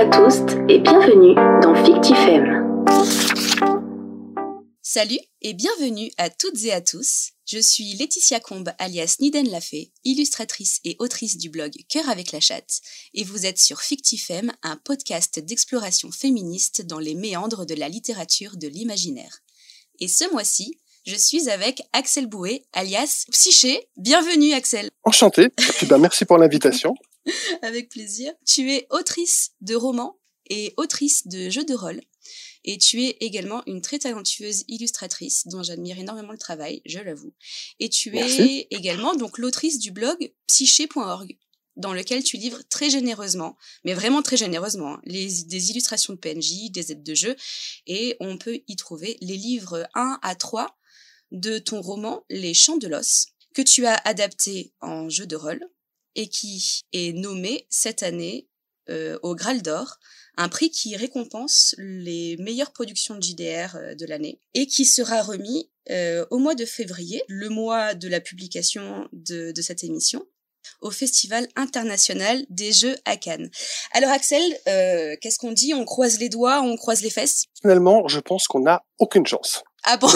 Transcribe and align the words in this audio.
à 0.00 0.06
tous 0.06 0.40
et 0.70 0.78
bienvenue 0.78 1.34
dans 1.60 1.74
Fictifem. 1.84 2.86
Salut 4.80 5.18
et 5.42 5.52
bienvenue 5.52 6.10
à 6.16 6.30
toutes 6.30 6.64
et 6.64 6.72
à 6.72 6.80
tous. 6.80 7.32
Je 7.46 7.58
suis 7.58 7.92
Laetitia 7.92 8.40
Combe 8.40 8.70
alias 8.78 9.16
Niden 9.20 9.50
Lafay, 9.50 9.92
illustratrice 10.04 10.80
et 10.84 10.96
autrice 11.00 11.36
du 11.36 11.50
blog 11.50 11.74
Cœur 11.90 12.08
avec 12.08 12.32
la 12.32 12.40
chatte, 12.40 12.80
et 13.12 13.24
vous 13.24 13.44
êtes 13.44 13.58
sur 13.58 13.82
Fictifem, 13.82 14.50
un 14.62 14.76
podcast 14.76 15.38
d'exploration 15.38 16.10
féministe 16.10 16.80
dans 16.86 16.98
les 16.98 17.14
méandres 17.14 17.66
de 17.66 17.74
la 17.74 17.90
littérature 17.90 18.56
de 18.56 18.68
l'imaginaire. 18.68 19.40
Et 19.98 20.08
ce 20.08 20.32
mois-ci, 20.32 20.80
je 21.04 21.16
suis 21.16 21.50
avec 21.50 21.82
Axel 21.92 22.26
Bouet, 22.26 22.64
alias 22.72 23.26
Psyché. 23.32 23.86
Bienvenue 23.98 24.54
Axel. 24.54 24.88
Enchanté. 25.04 25.50
Et 25.82 25.86
ben, 25.86 25.98
merci 25.98 26.24
pour 26.24 26.38
l'invitation. 26.38 26.94
Avec 27.62 27.88
plaisir. 27.88 28.32
Tu 28.46 28.72
es 28.72 28.86
autrice 28.90 29.52
de 29.60 29.74
romans 29.74 30.18
et 30.48 30.74
autrice 30.76 31.26
de 31.26 31.50
jeux 31.50 31.64
de 31.64 31.74
rôle. 31.74 32.00
Et 32.64 32.76
tu 32.76 33.02
es 33.02 33.16
également 33.20 33.62
une 33.66 33.80
très 33.80 33.98
talentueuse 33.98 34.64
illustratrice 34.68 35.46
dont 35.46 35.62
j'admire 35.62 35.98
énormément 35.98 36.32
le 36.32 36.38
travail, 36.38 36.82
je 36.84 36.98
l'avoue. 36.98 37.32
Et 37.78 37.88
tu 37.88 38.16
es 38.18 38.66
également 38.70 39.14
donc 39.14 39.38
l'autrice 39.38 39.78
du 39.78 39.92
blog 39.92 40.32
psyché.org 40.46 41.38
dans 41.76 41.94
lequel 41.94 42.22
tu 42.22 42.36
livres 42.36 42.62
très 42.68 42.90
généreusement, 42.90 43.56
mais 43.84 43.94
vraiment 43.94 44.22
très 44.22 44.36
généreusement, 44.36 44.94
hein, 44.94 45.00
les, 45.04 45.44
des 45.44 45.70
illustrations 45.70 46.12
de 46.12 46.18
PNJ, 46.18 46.70
des 46.70 46.92
aides 46.92 47.02
de 47.02 47.14
jeu, 47.14 47.36
et 47.86 48.16
on 48.20 48.36
peut 48.36 48.60
y 48.68 48.76
trouver 48.76 49.16
les 49.22 49.36
livres 49.36 49.88
1 49.94 50.18
à 50.20 50.34
3 50.34 50.76
de 51.30 51.58
ton 51.58 51.80
roman 51.80 52.24
Les 52.28 52.54
Chants 52.54 52.76
de 52.76 52.88
l'os, 52.88 53.28
que 53.54 53.62
tu 53.62 53.86
as 53.86 53.94
adapté 53.94 54.74
en 54.80 55.08
jeu 55.08 55.26
de 55.26 55.36
rôle, 55.36 55.64
et 56.14 56.28
qui 56.28 56.82
est 56.92 57.12
nommé 57.12 57.66
cette 57.70 58.02
année 58.02 58.48
euh, 58.88 59.18
au 59.22 59.36
Graal 59.36 59.62
d'Or, 59.62 59.98
un 60.36 60.48
prix 60.48 60.70
qui 60.70 60.96
récompense 60.96 61.74
les 61.78 62.36
meilleures 62.38 62.72
productions 62.72 63.14
de 63.14 63.22
JDR 63.22 63.76
euh, 63.76 63.94
de 63.94 64.06
l'année 64.06 64.40
et 64.54 64.66
qui 64.66 64.84
sera 64.84 65.22
remis 65.22 65.70
euh, 65.90 66.24
au 66.30 66.38
mois 66.38 66.54
de 66.54 66.64
février, 66.64 67.22
le 67.28 67.50
mois 67.50 67.94
de 67.94 68.08
la 68.08 68.20
publication 68.20 69.08
de, 69.12 69.52
de 69.52 69.62
cette 69.62 69.84
émission 69.84 70.26
au 70.80 70.90
Festival 70.90 71.46
international 71.56 72.44
des 72.48 72.72
Jeux 72.72 72.96
à 73.04 73.16
Cannes. 73.16 73.50
Alors 73.92 74.10
Axel, 74.10 74.42
qu'est-ce 75.20 75.38
qu'on 75.38 75.52
dit? 75.52 75.72
On 75.72 75.84
croise 75.84 76.18
les 76.18 76.28
doigts, 76.28 76.60
on 76.60 76.76
croise 76.76 77.00
les 77.00 77.10
fesses? 77.10 77.44
Finalement, 77.62 78.06
je 78.08 78.20
pense 78.20 78.46
qu'on 78.46 78.60
n'a 78.60 78.84
aucune 78.98 79.26
chance. 79.26 79.62
Ah 79.84 79.96
bon? 79.96 80.08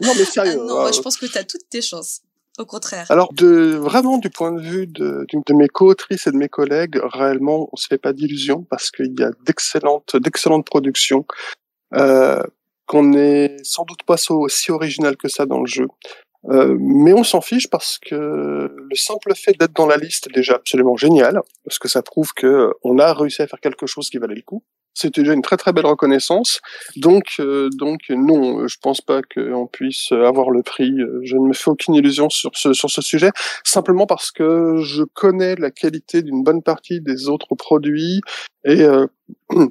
Non 0.00 0.12
mais 0.16 0.24
sérieux. 0.24 0.58
Ah 0.60 0.64
non, 0.64 0.92
je 0.92 1.00
pense 1.00 1.16
que 1.16 1.26
tu 1.26 1.38
as 1.38 1.44
toutes 1.44 1.68
tes 1.70 1.82
chances. 1.82 2.20
Au 2.58 2.66
contraire. 2.66 3.10
Alors, 3.10 3.32
de, 3.32 3.74
vraiment, 3.74 4.18
du 4.18 4.30
point 4.30 4.52
de 4.52 4.60
vue 4.60 4.86
de, 4.86 5.26
de, 5.32 5.54
mes 5.54 5.66
co-autrices 5.66 6.28
et 6.28 6.30
de 6.30 6.36
mes 6.36 6.48
collègues, 6.48 7.00
réellement, 7.02 7.68
on 7.72 7.76
se 7.76 7.88
fait 7.88 7.98
pas 7.98 8.12
d'illusions 8.12 8.62
parce 8.70 8.92
qu'il 8.92 9.18
y 9.18 9.24
a 9.24 9.30
d'excellentes, 9.44 10.16
d'excellentes 10.16 10.64
productions, 10.64 11.26
euh, 11.94 12.42
qu'on 12.86 13.02
n'est 13.02 13.56
sans 13.64 13.84
doute 13.84 14.04
pas 14.04 14.16
aussi 14.30 14.70
original 14.70 15.16
que 15.16 15.28
ça 15.28 15.46
dans 15.46 15.60
le 15.60 15.66
jeu. 15.66 15.88
Euh, 16.50 16.76
mais 16.78 17.12
on 17.12 17.24
s'en 17.24 17.40
fiche 17.40 17.68
parce 17.68 17.98
que 17.98 18.14
le 18.14 18.96
simple 18.96 19.34
fait 19.34 19.58
d'être 19.58 19.72
dans 19.72 19.86
la 19.86 19.96
liste 19.96 20.28
est 20.28 20.34
déjà 20.34 20.54
absolument 20.54 20.96
génial, 20.96 21.40
parce 21.64 21.78
que 21.78 21.88
ça 21.88 22.02
prouve 22.02 22.32
que 22.34 22.72
on 22.82 22.98
a 22.98 23.12
réussi 23.14 23.42
à 23.42 23.48
faire 23.48 23.60
quelque 23.60 23.86
chose 23.86 24.10
qui 24.10 24.18
valait 24.18 24.34
le 24.34 24.42
coup. 24.42 24.62
C'était 24.94 25.22
déjà 25.22 25.34
une 25.34 25.42
très 25.42 25.56
très 25.56 25.72
belle 25.72 25.86
reconnaissance. 25.86 26.60
Donc, 26.96 27.36
euh, 27.40 27.68
donc 27.76 28.00
non, 28.10 28.66
je 28.66 28.76
pense 28.80 29.00
pas 29.00 29.20
qu'on 29.22 29.66
puisse 29.66 30.12
avoir 30.12 30.50
le 30.50 30.62
prix. 30.62 30.92
Je 31.22 31.36
ne 31.36 31.48
me 31.48 31.52
fais 31.52 31.70
aucune 31.70 31.94
illusion 31.94 32.30
sur 32.30 32.52
ce 32.54 32.72
sur 32.72 32.90
ce 32.90 33.02
sujet, 33.02 33.30
simplement 33.64 34.06
parce 34.06 34.30
que 34.30 34.76
je 34.82 35.02
connais 35.02 35.56
la 35.56 35.70
qualité 35.70 36.22
d'une 36.22 36.42
bonne 36.42 36.62
partie 36.62 37.00
des 37.00 37.28
autres 37.28 37.54
produits 37.54 38.20
et 38.64 38.82
euh, 38.82 39.06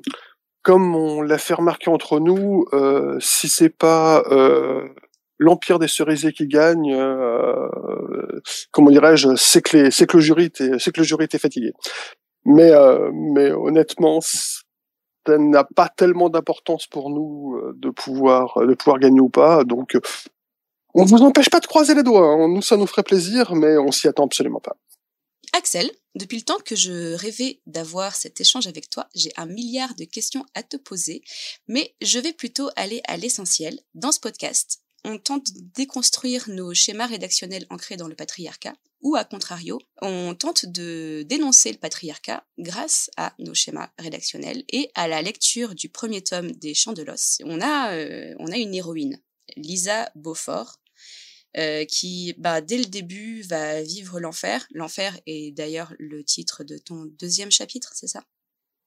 comme 0.63 0.95
on 0.95 1.21
l'a 1.21 1.37
fait 1.37 1.53
remarquer 1.55 1.89
entre 1.89 2.19
nous, 2.19 2.65
euh, 2.73 3.17
si 3.19 3.49
c'est 3.49 3.69
pas 3.69 4.23
euh, 4.31 4.87
l'empire 5.37 5.79
des 5.79 5.87
cerisiers 5.87 6.31
qui 6.31 6.47
gagne, 6.47 6.93
euh, 6.93 7.67
comment 8.71 8.91
dirais-je, 8.91 9.35
c'est 9.35 9.61
que 9.61 9.89
c'est 9.89 10.07
que 10.07 10.17
le 10.17 10.23
jury 10.23 10.51
c'est 10.55 10.91
que 10.91 11.01
le 11.01 11.05
jury 11.05 11.25
était 11.25 11.39
fatigué. 11.39 11.73
Mais 12.45 12.71
euh, 12.71 13.11
mais 13.13 13.51
honnêtement, 13.51 14.19
n'a 15.29 15.63
pas 15.63 15.89
tellement 15.89 16.29
d'importance 16.29 16.87
pour 16.87 17.09
nous 17.09 17.55
euh, 17.55 17.73
de 17.75 17.89
pouvoir 17.89 18.57
euh, 18.57 18.67
de 18.67 18.73
pouvoir 18.73 18.99
gagner 18.99 19.19
ou 19.19 19.29
pas. 19.29 19.63
Donc, 19.63 19.95
euh, 19.95 20.01
on 20.93 21.05
ne 21.05 21.09
vous 21.09 21.21
empêche 21.21 21.49
pas 21.49 21.59
de 21.59 21.67
croiser 21.67 21.95
les 21.95 22.03
doigts. 22.03 22.27
Hein. 22.27 22.47
Nous, 22.47 22.61
ça 22.61 22.77
nous 22.77 22.87
ferait 22.87 23.03
plaisir, 23.03 23.55
mais 23.55 23.77
on 23.77 23.91
s'y 23.91 24.07
attend 24.07 24.25
absolument 24.25 24.59
pas. 24.59 24.75
Axel, 25.53 25.89
depuis 26.15 26.37
le 26.37 26.43
temps 26.43 26.57
que 26.65 26.75
je 26.75 27.13
rêvais 27.15 27.59
d'avoir 27.67 28.15
cet 28.15 28.41
échange 28.41 28.67
avec 28.67 28.89
toi, 28.89 29.07
j'ai 29.13 29.31
un 29.37 29.45
milliard 29.45 29.93
de 29.95 30.03
questions 30.03 30.45
à 30.55 30.63
te 30.63 30.77
poser, 30.77 31.21
mais 31.67 31.93
je 32.01 32.19
vais 32.19 32.33
plutôt 32.33 32.69
aller 32.75 33.01
à 33.07 33.17
l'essentiel. 33.17 33.79
Dans 33.93 34.11
ce 34.11 34.19
podcast, 34.19 34.82
on 35.03 35.17
tente 35.17 35.53
de 35.53 35.61
déconstruire 35.75 36.49
nos 36.49 36.73
schémas 36.73 37.07
rédactionnels 37.07 37.65
ancrés 37.69 37.97
dans 37.97 38.07
le 38.07 38.15
patriarcat, 38.15 38.75
ou 39.01 39.15
à 39.15 39.25
contrario, 39.25 39.79
on 40.01 40.33
tente 40.33 40.65
de 40.65 41.25
dénoncer 41.27 41.71
le 41.71 41.77
patriarcat 41.77 42.45
grâce 42.57 43.11
à 43.17 43.33
nos 43.37 43.53
schémas 43.53 43.91
rédactionnels 43.99 44.63
et 44.69 44.89
à 44.95 45.07
la 45.07 45.21
lecture 45.21 45.75
du 45.75 45.89
premier 45.89 46.23
tome 46.23 46.51
des 46.53 46.73
Chants 46.73 46.93
de 46.93 47.03
l'os. 47.03 47.39
On 47.43 47.59
a, 47.59 47.93
euh, 47.93 48.33
on 48.39 48.47
a 48.47 48.57
une 48.57 48.73
héroïne, 48.73 49.21
Lisa 49.57 50.09
Beaufort, 50.15 50.79
euh, 51.57 51.85
qui, 51.85 52.33
bah, 52.37 52.61
dès 52.61 52.77
le 52.77 52.85
début, 52.85 53.41
va 53.41 53.83
vivre 53.83 54.19
l'enfer. 54.19 54.65
L'enfer 54.71 55.19
est 55.27 55.51
d'ailleurs 55.51 55.93
le 55.99 56.23
titre 56.23 56.63
de 56.63 56.77
ton 56.77 57.05
deuxième 57.05 57.51
chapitre, 57.51 57.91
c'est 57.93 58.07
ça? 58.07 58.23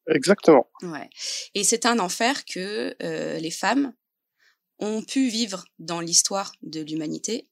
Exactement. 0.08 0.68
Ouais. 0.82 1.10
Et 1.54 1.62
c'est 1.62 1.84
un 1.84 1.98
enfer 1.98 2.44
que 2.44 2.96
euh, 3.02 3.38
les 3.38 3.50
femmes 3.50 3.92
ont 4.78 5.02
pu 5.02 5.28
vivre 5.28 5.64
dans 5.78 6.00
l'histoire 6.00 6.52
de 6.62 6.80
l'humanité 6.80 7.48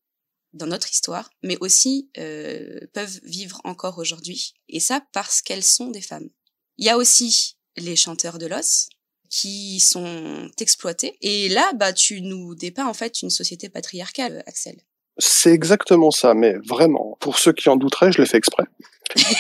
dans 0.53 0.67
notre 0.67 0.91
histoire, 0.91 1.31
mais 1.43 1.59
aussi 1.61 2.11
euh, 2.17 2.81
peuvent 2.93 3.21
vivre 3.25 3.61
encore 3.65 3.99
aujourd'hui. 3.99 4.55
Et 4.69 4.81
ça 4.81 5.05
parce 5.13 5.43
qu'elles 5.43 5.65
sont 5.65 5.91
des 5.91 6.01
femmes. 6.01 6.31
Il 6.79 6.87
y 6.87 6.91
a 6.91 6.97
aussi 6.97 7.57
les 7.77 7.97
chanteurs 7.97 8.39
de 8.39 8.47
l'os 8.47 8.89
qui 9.31 9.81
sont 9.81 10.49
exploités. 10.61 11.19
Et 11.21 11.49
là, 11.49 11.73
bah, 11.75 11.93
tu 11.93 12.21
nous 12.21 12.55
dépeins 12.55 12.87
en 12.87 12.95
fait 12.95 13.23
une 13.23 13.31
société 13.31 13.69
patriarcale, 13.69 14.45
Axel. 14.47 14.81
C'est 15.19 15.53
exactement 15.53 16.11
ça, 16.11 16.35
mais 16.35 16.57
vraiment. 16.69 17.17
Pour 17.21 17.39
ceux 17.39 17.53
qui 17.53 17.69
en 17.69 17.77
douteraient, 17.77 18.11
je 18.11 18.21
l'ai 18.21 18.27
fait 18.27 18.39
exprès. 18.39 18.65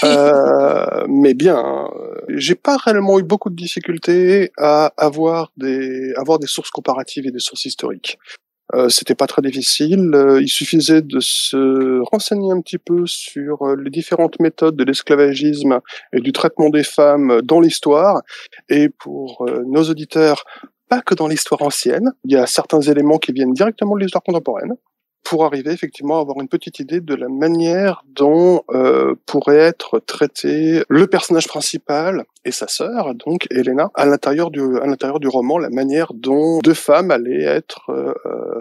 euh, 0.04 1.04
mais 1.08 1.34
bien, 1.34 1.90
j'ai 2.28 2.54
pas 2.54 2.76
réellement 2.76 3.18
eu 3.18 3.24
beaucoup 3.24 3.50
de 3.50 3.56
difficultés 3.56 4.52
à 4.56 4.92
avoir 4.96 5.50
des 5.56 6.12
avoir 6.14 6.38
des 6.38 6.46
sources 6.46 6.70
comparatives 6.70 7.26
et 7.26 7.30
des 7.30 7.40
sources 7.40 7.64
historiques. 7.64 8.18
Euh, 8.72 8.88
c'était 8.88 9.14
pas 9.14 9.26
très 9.26 9.42
difficile. 9.42 10.10
Euh, 10.14 10.40
il 10.40 10.48
suffisait 10.48 11.02
de 11.02 11.20
se 11.20 12.00
renseigner 12.10 12.50
un 12.50 12.60
petit 12.60 12.78
peu 12.78 13.06
sur 13.06 13.62
euh, 13.62 13.76
les 13.76 13.90
différentes 13.90 14.40
méthodes 14.40 14.76
de 14.76 14.84
l'esclavagisme 14.84 15.80
et 16.12 16.20
du 16.20 16.32
traitement 16.32 16.70
des 16.70 16.82
femmes 16.82 17.42
dans 17.42 17.60
l'histoire. 17.60 18.22
Et 18.68 18.88
pour 18.88 19.46
nos 19.66 19.84
auditeurs, 19.84 20.44
pas 20.88 21.02
que 21.02 21.14
dans 21.14 21.28
l'histoire 21.28 21.62
ancienne, 21.62 22.12
il 22.24 22.32
y 22.32 22.36
a 22.36 22.46
certains 22.46 22.80
éléments 22.80 23.18
qui 23.18 23.32
viennent 23.32 23.52
directement 23.52 23.96
de 23.96 24.00
l'histoire 24.00 24.22
contemporaine 24.22 24.74
pour 25.24 25.44
arriver 25.46 25.72
effectivement 25.72 26.18
à 26.18 26.20
avoir 26.20 26.38
une 26.40 26.48
petite 26.48 26.78
idée 26.78 27.00
de 27.00 27.14
la 27.14 27.28
manière 27.28 28.04
dont 28.06 28.62
euh, 28.70 29.14
pourrait 29.26 29.56
être 29.56 29.98
traité 29.98 30.82
le 30.88 31.06
personnage 31.06 31.48
principal 31.48 32.24
et 32.44 32.52
sa 32.52 32.68
sœur, 32.68 33.14
donc 33.14 33.46
Elena, 33.50 33.90
à 33.94 34.04
l'intérieur 34.04 34.50
du 34.50 34.60
à 34.78 34.86
l'intérieur 34.86 35.18
du 35.18 35.28
roman, 35.28 35.56
la 35.56 35.70
manière 35.70 36.12
dont 36.12 36.58
deux 36.58 36.74
femmes 36.74 37.10
allaient 37.10 37.42
être 37.42 37.90
euh, 37.90 38.12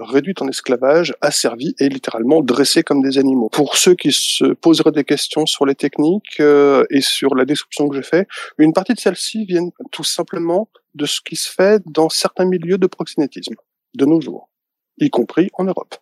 réduites 0.02 0.42
en 0.42 0.48
esclavage, 0.48 1.14
asservies 1.20 1.76
et 1.80 1.90
littéralement 1.90 2.42
dressées 2.42 2.84
comme 2.84 3.02
des 3.02 3.18
animaux. 3.18 3.50
Pour 3.50 3.76
ceux 3.76 3.94
qui 3.94 4.14
se 4.14 4.54
poseraient 4.54 4.92
des 4.94 5.04
questions 5.04 5.46
sur 5.46 5.66
les 5.66 5.76
techniques 5.76 6.40
euh, 6.40 6.86
et 6.90 7.02
sur 7.02 7.36
la 7.36 7.44
description 7.44 7.90
que 7.90 7.98
j'ai 7.98 8.04
fait, 8.04 8.28
une 8.58 8.72
partie 8.72 8.94
de 8.94 9.00
celles-ci 9.00 9.46
viennent 9.46 9.72
tout 9.92 10.06
simplement 10.06 10.70
de 10.96 11.06
ce 11.06 11.20
qui 11.20 11.36
se 11.36 11.52
fait 11.52 11.84
dans 11.86 12.08
certains 12.08 12.46
milieux 12.46 12.78
de 12.78 12.88
proxénétisme 12.88 13.56
de 13.96 14.06
nos 14.06 14.22
jours, 14.22 14.50
y 14.98 15.10
compris 15.10 15.50
en 15.54 15.66
Europe. 15.66 15.96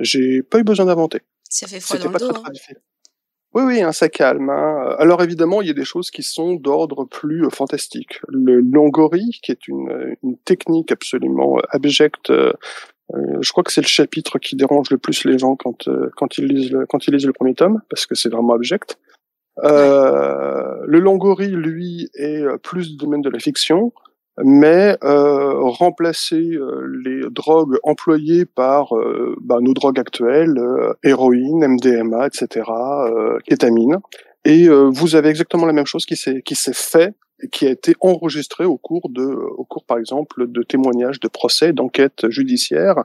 J'ai 0.00 0.42
pas 0.42 0.58
eu 0.58 0.64
besoin 0.64 0.86
d'inventer. 0.86 1.20
Ça 1.48 1.66
fait 1.66 1.80
froid 1.80 1.98
dans 1.98 2.10
le 2.10 2.18
dos. 2.18 2.32
Très, 2.32 2.74
hein. 2.74 2.76
Oui, 3.54 3.62
oui, 3.64 3.82
hein, 3.82 3.92
ça 3.92 4.08
calme. 4.08 4.48
Hein. 4.48 4.96
Alors 4.98 5.22
évidemment, 5.22 5.60
il 5.60 5.68
y 5.68 5.70
a 5.70 5.74
des 5.74 5.84
choses 5.84 6.10
qui 6.10 6.22
sont 6.22 6.54
d'ordre 6.54 7.04
plus 7.04 7.44
euh, 7.44 7.50
fantastique. 7.50 8.20
Le 8.28 8.60
longori, 8.60 9.38
qui 9.42 9.52
est 9.52 9.68
une, 9.68 9.90
euh, 9.90 10.14
une 10.22 10.38
technique 10.38 10.90
absolument 10.90 11.58
euh, 11.58 11.62
abjecte. 11.68 12.30
Euh, 12.30 12.52
je 13.40 13.52
crois 13.52 13.62
que 13.62 13.72
c'est 13.72 13.82
le 13.82 13.86
chapitre 13.86 14.38
qui 14.38 14.56
dérange 14.56 14.90
le 14.90 14.96
plus 14.96 15.24
les 15.26 15.38
gens 15.38 15.54
quand 15.54 15.86
quand 16.16 16.38
ils 16.38 16.46
lisent 16.46 16.72
le, 16.72 16.86
quand 16.86 17.06
ils 17.06 17.14
lisent 17.14 17.26
le 17.26 17.34
premier 17.34 17.54
tome, 17.54 17.82
parce 17.90 18.06
que 18.06 18.14
c'est 18.14 18.30
vraiment 18.30 18.54
abject. 18.54 18.98
Euh, 19.64 20.76
le 20.86 20.98
longori, 20.98 21.48
lui, 21.48 22.08
est 22.14 22.42
plus 22.62 22.92
du 22.92 22.96
domaine 22.96 23.20
de 23.20 23.28
la 23.28 23.38
fiction 23.38 23.92
mais 24.42 24.96
euh, 25.04 25.60
remplacer 25.60 26.52
euh, 26.54 26.86
les 27.04 27.20
drogues 27.30 27.76
employées 27.82 28.46
par 28.46 28.96
euh, 28.96 29.36
bah, 29.40 29.58
nos 29.60 29.74
drogues 29.74 29.98
actuelles, 29.98 30.58
euh, 30.58 30.94
héroïne, 31.02 31.66
MDMA, 31.66 32.26
etc., 32.26 32.70
kétamine. 33.46 33.98
Et 34.44 34.68
vous 34.68 35.14
avez 35.14 35.28
exactement 35.28 35.66
la 35.66 35.72
même 35.72 35.86
chose 35.86 36.04
qui 36.04 36.16
s'est 36.16 36.42
qui 36.42 36.56
s'est 36.56 36.72
fait 36.72 37.14
qui 37.50 37.66
a 37.66 37.70
été 37.70 37.94
enregistré 38.00 38.64
au 38.64 38.76
cours 38.76 39.08
de, 39.08 39.24
au 39.24 39.64
cours 39.64 39.84
par 39.84 39.98
exemple 39.98 40.46
de 40.46 40.62
témoignages, 40.62 41.20
de 41.20 41.28
procès, 41.28 41.72
d'enquêtes 41.72 42.28
judiciaires 42.28 43.02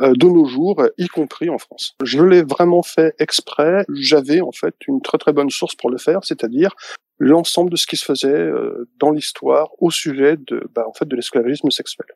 euh, 0.00 0.12
de 0.14 0.26
nos 0.26 0.44
jours, 0.44 0.82
y 0.98 1.06
compris 1.06 1.48
en 1.50 1.58
France. 1.58 1.94
Je 2.02 2.22
l'ai 2.22 2.42
vraiment 2.42 2.82
fait 2.82 3.14
exprès. 3.18 3.84
J'avais 3.94 4.40
en 4.40 4.52
fait 4.52 4.74
une 4.88 5.00
très 5.00 5.18
très 5.18 5.32
bonne 5.32 5.50
source 5.50 5.74
pour 5.74 5.90
le 5.90 5.98
faire, 5.98 6.20
c'est-à-dire 6.24 6.74
l'ensemble 7.18 7.70
de 7.70 7.76
ce 7.76 7.86
qui 7.86 7.96
se 7.96 8.04
faisait 8.04 8.28
euh, 8.28 8.88
dans 8.98 9.10
l'histoire 9.10 9.70
au 9.78 9.90
sujet 9.90 10.36
de, 10.36 10.68
bah, 10.74 10.84
en 10.86 10.92
fait, 10.92 11.06
de 11.06 11.16
l'esclavagisme 11.16 11.70
sexuel. 11.70 12.06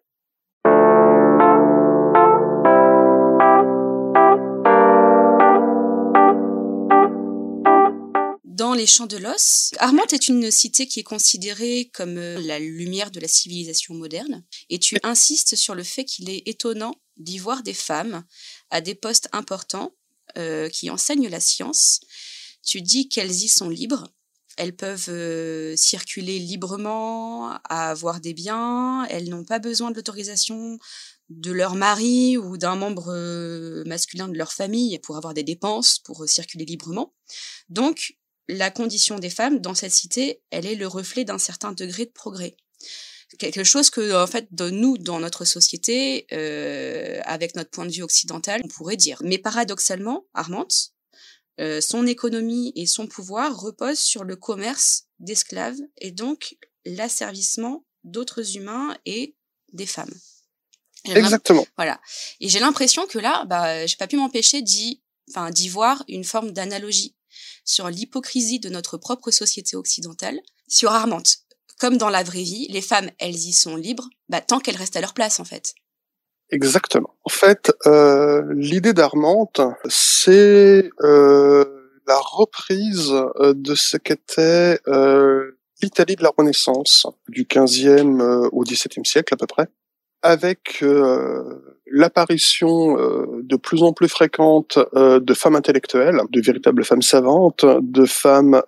dans 8.61 8.75
les 8.75 8.87
champs 8.87 9.07
de 9.07 9.17
l'os. 9.17 9.73
Armante 9.79 10.13
est 10.13 10.29
une 10.29 10.51
cité 10.51 10.87
qui 10.87 11.01
est 11.01 11.03
considérée 11.03 11.91
comme 11.95 12.19
euh, 12.19 12.39
la 12.43 12.59
lumière 12.59 13.11
de 13.11 13.19
la 13.19 13.27
civilisation 13.27 13.95
moderne, 13.95 14.45
et 14.69 14.79
tu 14.79 14.99
insistes 15.03 15.57
sur 15.57 15.75
le 15.75 15.83
fait 15.83 16.05
qu'il 16.05 16.29
est 16.29 16.43
étonnant 16.47 16.95
d'y 17.17 17.39
voir 17.39 17.63
des 17.63 17.73
femmes 17.73 18.23
à 18.69 18.83
des 18.83 18.95
postes 18.95 19.31
importants 19.33 19.95
euh, 20.37 20.69
qui 20.69 20.91
enseignent 20.91 21.29
la 21.29 21.41
science. 21.41 22.01
Tu 22.63 22.83
dis 22.83 23.09
qu'elles 23.09 23.33
y 23.33 23.49
sont 23.49 23.71
libres, 23.71 24.13
elles 24.61 24.77
peuvent 24.77 25.09
euh, 25.09 25.75
circuler 25.75 26.39
librement, 26.39 27.59
avoir 27.65 28.21
des 28.21 28.35
biens, 28.35 29.07
elles 29.07 29.31
n'ont 29.31 29.45
pas 29.45 29.59
besoin 29.59 29.91
de 29.91 29.97
l'autorisation 29.97 30.79
de 31.31 31.51
leur 31.51 31.77
mari 31.77 32.37
ou 32.37 32.59
d'un 32.59 32.77
membre 32.77 33.15
masculin 33.87 34.29
de 34.29 34.37
leur 34.37 34.53
famille 34.53 34.99
pour 34.99 35.17
avoir 35.17 35.33
des 35.33 35.45
dépenses, 35.45 35.99
pour 35.99 36.29
circuler 36.29 36.67
librement. 36.67 37.15
Donc, 37.71 38.17
la 38.49 38.71
condition 38.71 39.19
des 39.19 39.31
femmes 39.31 39.61
dans 39.61 39.75
cette 39.75 39.93
cité, 39.93 40.43
elle 40.51 40.67
est 40.67 40.75
le 40.75 40.87
reflet 40.87 41.25
d'un 41.25 41.39
certain 41.39 41.73
degré 41.73 42.05
de 42.05 42.11
progrès. 42.11 42.57
Quelque 43.39 43.65
chose 43.65 43.89
que, 43.89 44.23
en 44.23 44.27
fait, 44.27 44.49
de 44.51 44.69
nous, 44.69 44.99
dans 44.99 45.21
notre 45.21 45.47
société, 45.47 46.27
euh, 46.33 47.21
avec 47.25 47.55
notre 47.55 47.71
point 47.71 47.87
de 47.87 47.93
vue 47.93 48.03
occidental, 48.03 48.61
on 48.65 48.69
pourrait 48.69 48.97
dire. 48.97 49.23
Mais 49.25 49.39
paradoxalement, 49.39 50.27
Armante, 50.35 50.93
euh, 51.61 51.81
son 51.81 52.07
économie 52.07 52.73
et 52.75 52.87
son 52.87 53.07
pouvoir 53.07 53.59
reposent 53.61 53.99
sur 53.99 54.25
le 54.25 54.37
commerce 54.37 55.05
d'esclaves 55.19 55.79
et 55.99 56.11
donc 56.11 56.57
l'asservissement 56.85 57.85
d'autres 58.05 58.57
humains 58.57 58.97
et 59.05 59.37
des 59.73 59.87
femmes. 59.87 60.15
Exactement. 61.05 61.67
Voilà. 61.77 62.01
Et 62.41 62.49
j'ai 62.49 62.59
l'impression 62.59 63.07
que 63.07 63.19
là, 63.19 63.45
bah, 63.47 63.87
j'ai 63.87 63.97
pas 63.97 64.07
pu 64.07 64.17
m'empêcher 64.17 64.63
d'y, 64.63 65.03
enfin, 65.31 65.51
d'y 65.51 65.69
voir 65.69 66.03
une 66.09 66.25
forme 66.25 66.53
d'analogie 66.53 67.15
sur 67.65 67.89
l'hypocrisie 67.89 68.59
de 68.59 68.69
notre 68.69 68.97
propre 68.97 69.31
société 69.31 69.77
occidentale, 69.77 70.41
sur 70.69 70.93
Armante. 70.93 71.39
Comme 71.79 71.97
dans 71.97 72.11
la 72.11 72.23
vraie 72.23 72.43
vie, 72.43 72.67
les 72.69 72.83
femmes, 72.83 73.11
elles 73.19 73.37
y 73.37 73.53
sont 73.53 73.77
libres, 73.77 74.09
bah, 74.29 74.41
tant 74.41 74.61
qu'elles 74.61 74.77
restent 74.77 74.97
à 74.97 75.01
leur 75.01 75.15
place, 75.15 75.41
en 75.41 75.45
fait. 75.45 75.75
Exactement. 76.53 77.15
En 77.25 77.31
fait, 77.31 77.73
euh, 77.87 78.43
l'idée 78.55 78.93
d'Armante, 78.93 79.61
c'est 79.89 80.91
euh, 81.03 81.65
la 82.07 82.19
reprise 82.19 83.13
euh, 83.13 83.55
de 83.55 83.75
ce 83.75 83.97
qu'était 83.97 84.81
euh, 84.89 85.53
l'Italie 85.83 86.17
de 86.17 86.23
la 86.25 86.33
Renaissance, 86.37 87.07
du 87.29 87.45
15e 87.45 88.21
euh, 88.21 88.49
au 88.53 88.65
17e 88.65 89.05
siècle 89.05 89.33
à 89.35 89.37
peu 89.37 89.47
près, 89.47 89.69
avec 90.23 90.83
euh, 90.83 91.63
l'apparition 91.87 92.97
de 93.43 93.57
plus 93.57 93.83
en 93.83 93.93
plus 93.93 94.09
fréquente 94.09 94.79
de 94.95 95.35
femmes 95.35 95.57
intellectuelles, 95.57 96.21
de 96.31 96.41
véritables 96.41 96.85
femmes 96.85 97.03
savantes, 97.03 97.65
de 97.81 98.05
femmes 98.05 98.61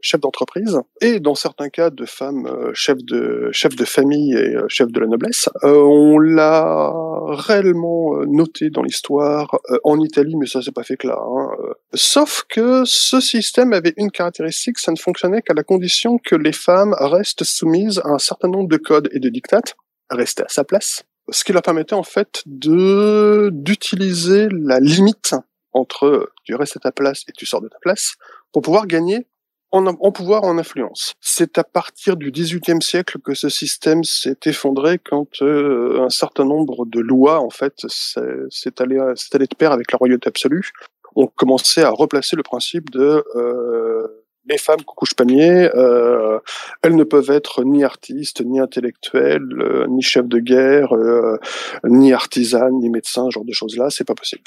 chefs 0.00 0.20
d'entreprise 0.20 0.80
et 1.00 1.20
dans 1.20 1.34
certains 1.34 1.68
cas 1.68 1.90
de 1.90 2.04
femmes 2.04 2.48
chefs 2.72 3.02
de 3.04 3.48
chefs 3.52 3.76
de 3.76 3.84
famille 3.84 4.34
et 4.34 4.56
chefs 4.68 4.92
de 4.92 5.00
la 5.00 5.06
noblesse. 5.06 5.48
on 5.62 6.18
l'a 6.18 6.92
réellement 7.28 8.14
noté 8.26 8.70
dans 8.70 8.82
l'histoire 8.82 9.58
en 9.84 10.00
Italie, 10.00 10.36
mais 10.36 10.46
ça 10.46 10.62
s'est 10.62 10.72
pas 10.72 10.82
fait 10.82 10.96
que 10.96 11.08
là. 11.08 11.18
Hein. 11.20 11.48
Sauf 11.94 12.44
que 12.48 12.82
ce 12.84 13.20
système 13.20 13.72
avait 13.72 13.94
une 13.96 14.10
caractéristique, 14.10 14.78
ça 14.78 14.92
ne 14.92 14.96
fonctionnait 14.96 15.42
qu'à 15.42 15.54
la 15.54 15.62
condition 15.62 16.18
que 16.18 16.36
les 16.36 16.52
femmes 16.52 16.94
restent 16.98 17.44
soumises 17.44 18.00
à 18.04 18.10
un 18.10 18.18
certain 18.18 18.48
nombre 18.48 18.68
de 18.68 18.76
codes 18.76 19.08
et 19.12 19.18
de 19.18 19.28
dictates, 19.28 19.74
rester 20.10 20.42
à 20.42 20.48
sa 20.48 20.64
place, 20.64 21.04
ce 21.30 21.44
qui 21.44 21.52
leur 21.52 21.62
permettait 21.62 21.94
en 21.94 22.02
fait 22.02 22.42
de 22.46 23.50
d'utiliser 23.52 24.48
la 24.50 24.80
limite 24.80 25.34
entre 25.72 26.32
tu 26.44 26.54
restes 26.54 26.76
à 26.76 26.80
ta 26.80 26.92
place 26.92 27.24
et 27.28 27.32
tu 27.32 27.46
sors 27.46 27.60
de 27.60 27.68
ta 27.68 27.78
place 27.80 28.14
pour 28.52 28.62
pouvoir 28.62 28.86
gagner 28.86 29.26
en, 29.70 29.86
en 29.86 30.12
pouvoir, 30.12 30.44
en 30.44 30.58
influence. 30.58 31.14
C'est 31.20 31.58
à 31.58 31.64
partir 31.64 32.16
du 32.16 32.30
XVIIIe 32.30 32.82
siècle 32.82 33.18
que 33.18 33.34
ce 33.34 33.48
système 33.48 34.04
s'est 34.04 34.38
effondré 34.46 34.98
quand 34.98 35.42
euh, 35.42 36.02
un 36.02 36.10
certain 36.10 36.44
nombre 36.44 36.86
de 36.86 37.00
lois, 37.00 37.40
en 37.40 37.50
fait, 37.50 37.74
s'est 37.88 38.82
allé, 38.82 38.98
allé 38.98 39.46
de 39.46 39.54
pair 39.56 39.72
avec 39.72 39.92
la 39.92 39.98
royauté 39.98 40.28
absolue. 40.28 40.70
On 41.16 41.26
commençait 41.26 41.82
à 41.82 41.90
replacer 41.90 42.36
le 42.36 42.42
principe 42.42 42.90
de 42.90 43.24
euh, 43.34 44.24
les 44.48 44.58
femmes 44.58 44.82
couche 44.82 45.14
panier, 45.14 45.68
euh, 45.74 46.38
elles 46.82 46.96
ne 46.96 47.04
peuvent 47.04 47.30
être 47.30 47.64
ni 47.64 47.84
artistes, 47.84 48.40
ni 48.44 48.60
intellectuelles, 48.60 49.48
euh, 49.60 49.86
ni 49.88 50.02
chefs 50.02 50.26
de 50.26 50.38
guerre, 50.38 50.94
euh, 50.94 51.36
ni 51.84 52.12
artisanes, 52.12 52.78
ni 52.78 52.88
médecins, 52.88 53.28
genre 53.30 53.44
de 53.44 53.52
choses-là, 53.52 53.90
c'est 53.90 54.06
pas 54.06 54.14
possible. 54.14 54.44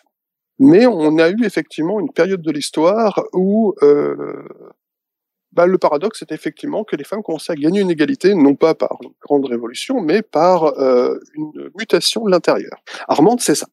Mais 0.59 0.85
on 0.85 1.17
a 1.17 1.29
eu 1.29 1.43
effectivement 1.43 1.99
une 1.99 2.11
période 2.11 2.41
de 2.41 2.51
l'histoire 2.51 3.23
où 3.33 3.73
bah, 5.51 5.65
le 5.65 5.77
paradoxe 5.77 6.21
est 6.21 6.31
effectivement 6.31 6.83
que 6.83 6.95
les 6.95 7.03
femmes 7.03 7.23
commençaient 7.23 7.53
à 7.53 7.55
gagner 7.55 7.81
une 7.81 7.91
égalité, 7.91 8.35
non 8.35 8.55
pas 8.55 8.75
par 8.75 8.97
une 9.03 9.11
grande 9.21 9.45
révolution, 9.45 10.01
mais 10.01 10.21
par 10.21 10.73
une 11.35 11.71
mutation 11.77 12.23
de 12.25 12.31
l'intérieur. 12.31 12.77
Armande, 13.07 13.41
c'est 13.41 13.55
ça. 13.55 13.67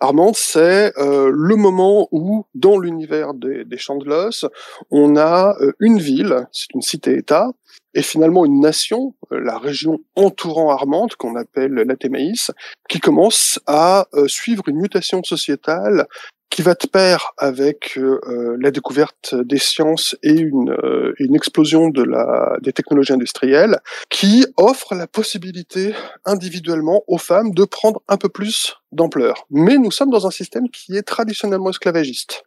Armand, 0.00 0.32
c'est 0.34 0.92
euh, 0.98 1.30
le 1.32 1.56
moment 1.56 2.08
où, 2.10 2.44
dans 2.54 2.78
l'univers 2.78 3.32
des, 3.32 3.64
des 3.64 3.78
Champs 3.78 3.96
de 3.96 4.04
l'Os, 4.04 4.44
on 4.90 5.16
a 5.16 5.56
euh, 5.60 5.72
une 5.80 5.98
ville, 5.98 6.46
c'est 6.52 6.74
une 6.74 6.82
cité-État, 6.82 7.50
et 7.94 8.02
finalement 8.02 8.44
une 8.44 8.60
nation, 8.60 9.14
euh, 9.32 9.40
la 9.40 9.56
région 9.56 9.98
entourant 10.14 10.70
Armande, 10.70 11.14
qu'on 11.14 11.34
appelle 11.34 11.72
la 11.72 11.96
Thémaïs, 11.96 12.50
qui 12.90 13.00
commence 13.00 13.58
à 13.66 14.06
suivre 14.26 14.68
une 14.68 14.76
mutation 14.76 15.22
sociétale 15.22 16.06
qui 16.56 16.62
va 16.62 16.72
de 16.72 16.86
pair 16.86 17.32
avec 17.36 17.98
euh, 17.98 18.56
la 18.58 18.70
découverte 18.70 19.34
des 19.34 19.58
sciences 19.58 20.16
et 20.22 20.32
une, 20.32 20.70
euh, 20.70 21.12
une 21.18 21.34
explosion 21.34 21.90
de 21.90 22.02
la, 22.02 22.56
des 22.62 22.72
technologies 22.72 23.12
industrielles, 23.12 23.78
qui 24.08 24.46
offre 24.56 24.94
la 24.94 25.06
possibilité 25.06 25.94
individuellement 26.24 27.02
aux 27.08 27.18
femmes 27.18 27.50
de 27.50 27.66
prendre 27.66 28.00
un 28.08 28.16
peu 28.16 28.30
plus 28.30 28.74
d'ampleur. 28.90 29.46
Mais 29.50 29.76
nous 29.76 29.90
sommes 29.90 30.08
dans 30.08 30.26
un 30.26 30.30
système 30.30 30.70
qui 30.70 30.96
est 30.96 31.02
traditionnellement 31.02 31.68
esclavagiste. 31.68 32.44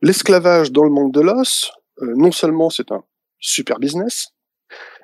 L'esclavage 0.00 0.70
dans 0.70 0.84
le 0.84 0.90
monde 0.90 1.10
de 1.10 1.20
l'os, 1.20 1.72
euh, 2.00 2.14
non 2.14 2.30
seulement 2.30 2.70
c'est 2.70 2.92
un 2.92 3.02
super 3.40 3.80
business, 3.80 4.28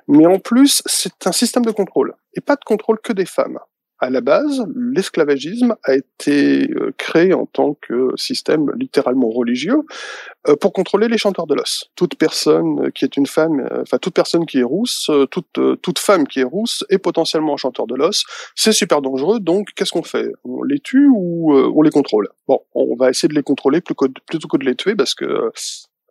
mais 0.07 0.27
en 0.27 0.39
plus 0.39 0.85
c'est 0.87 1.27
un 1.27 1.33
système 1.33 1.65
de 1.65 1.73
contrôle, 1.73 2.15
et 2.35 2.41
pas 2.41 2.55
de 2.55 2.65
contrôle 2.65 3.01
que 3.01 3.13
des 3.13 3.27
femmes 3.27 3.59
à 4.05 4.11
la 4.11 4.21
base, 4.21 4.65
l'esclavagisme 4.77 5.77
a 5.83 5.95
été 5.95 6.71
euh, 6.71 6.93
créé 6.99 7.33
en 7.33 7.47
tant 7.47 7.75
que 7.81 8.11
système 8.17 8.71
littéralement 8.77 9.31
religieux 9.31 9.81
euh, 10.49 10.57
pour 10.57 10.75
contrôler 10.75 11.09
les 11.09 11.17
chanteurs 11.17 11.47
de 11.47 11.55
l'os. 11.55 11.91
Toute 11.97 12.17
personne 12.17 12.93
qui 12.93 13.07
est 13.07 13.17
une 13.17 13.27
femme, 13.27 13.61
euh, 13.61 13.83
enfin 13.83 13.97
toute 13.99 14.15
personne 14.15 14.45
qui 14.45 14.59
est 14.59 14.65
rousse, 14.65 15.11
toute 15.31 15.59
toute 15.81 15.99
femme 15.99 16.27
qui 16.27 16.41
est 16.41 16.45
rousse 16.45 16.85
est 16.91 16.99
potentiellement 16.99 17.55
un 17.55 17.57
chanteur 17.57 17.87
de 17.87 17.95
l'os. 17.95 18.25
C'est 18.55 18.73
super 18.73 19.01
dangereux. 19.01 19.41
Donc 19.41 19.69
qu'est-ce 19.75 19.93
qu'on 19.93 20.03
fait? 20.03 20.31
On 20.45 20.63
les 20.63 20.81
tue 20.81 21.09
ou 21.09 21.55
on 21.55 21.83
les 21.83 21.91
contrôle? 21.91 22.29
Bon, 22.47 22.61
on 22.75 22.95
va 22.97 23.09
essayer 23.11 23.29
de 23.29 23.35
les 23.35 23.43
contrôler 23.43 23.81
plutôt 23.81 24.49
que 24.49 24.57
de 24.59 24.65
les 24.65 24.75
tuer 24.75 24.95
parce 24.95 25.15
que 25.15 25.51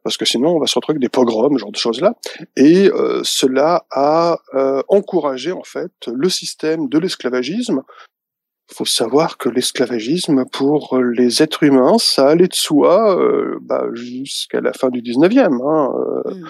parce 0.04 0.18
que 0.18 0.26
sinon 0.26 0.56
on 0.56 0.60
va 0.60 0.68
se 0.68 0.76
retrouver 0.76 0.98
avec 0.98 1.02
des 1.02 1.10
pogroms, 1.10 1.58
genre 1.58 1.72
de 1.72 1.78
choses-là. 1.78 2.16
Et 2.56 2.90
euh, 2.90 3.22
cela 3.24 3.86
a 3.92 4.38
euh, 4.54 4.82
encouragé 4.88 5.52
en 5.52 5.64
fait 5.64 5.92
le 6.08 6.30
système 6.30 6.90
de 6.90 7.00
l'esclavagisme. 7.00 7.82
Il 8.72 8.76
faut 8.76 8.86
savoir 8.86 9.38
que 9.38 9.50
l'esclavagisme 9.50 10.46
pour 10.52 10.98
les 10.98 11.44
êtres 11.44 11.64
humains, 11.64 11.98
ça 12.00 12.28
allait 12.28 12.48
de 12.48 12.56
soi 12.56 13.20
euh, 13.20 13.58
bah, 13.62 13.86
jusqu'à 13.94 14.62
la 14.62 14.74
fin 14.74 14.90
du 14.90 15.02
19e. 15.02 15.62
Hein, 15.62 15.90
mmh. 16.26 16.46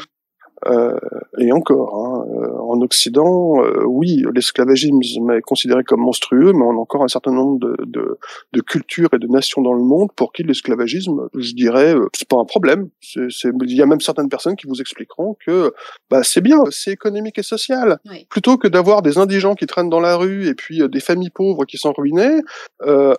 Euh, 0.68 0.98
et 1.38 1.52
encore, 1.52 1.96
hein, 1.96 2.26
euh, 2.36 2.58
en 2.60 2.82
Occident, 2.82 3.64
euh, 3.64 3.84
oui, 3.86 4.24
l'esclavagisme 4.34 5.00
est 5.32 5.42
considéré 5.42 5.84
comme 5.84 6.02
monstrueux, 6.02 6.54
mais 6.54 6.64
on 6.64 6.72
a 6.72 6.82
encore 6.82 7.04
un 7.04 7.08
certain 7.08 7.32
nombre 7.32 7.60
de, 7.60 7.76
de, 7.86 8.18
de 8.54 8.62
cultures 8.62 9.10
et 9.14 9.20
de 9.20 9.28
nations 9.28 9.62
dans 9.62 9.74
le 9.74 9.84
monde 9.84 10.10
pour 10.16 10.32
qui 10.32 10.44
l'esclavagisme, 10.44 11.28
je 11.36 11.54
dirais, 11.54 11.96
c'est 12.14 12.28
pas 12.28 12.38
un 12.38 12.46
problème. 12.46 12.90
C'est, 13.02 13.28
il 13.62 13.76
y 13.76 13.82
a 13.82 13.86
même 13.86 14.02
certaines 14.02 14.30
personnes 14.30 14.56
qui 14.56 14.68
vous 14.68 14.82
expliqueront 14.82 15.36
que 15.46 15.74
bah, 16.10 16.24
c'est 16.24 16.42
bien, 16.42 16.60
c'est 16.70 16.92
économique 16.92 17.38
et 17.38 17.44
social. 17.44 18.00
Plutôt 18.30 18.58
que 18.58 18.68
d'avoir 18.68 19.02
des 19.02 19.18
indigents 19.18 19.56
qui 19.56 19.66
traînent 19.66 19.90
dans 19.90 20.00
la 20.00 20.16
rue 20.16 20.48
et 20.48 20.54
puis 20.54 20.88
des 20.88 21.00
familles 21.00 21.30
pauvres 21.30 21.66
qui 21.66 21.78
sont 21.78 21.94
ruinées, 21.94 22.42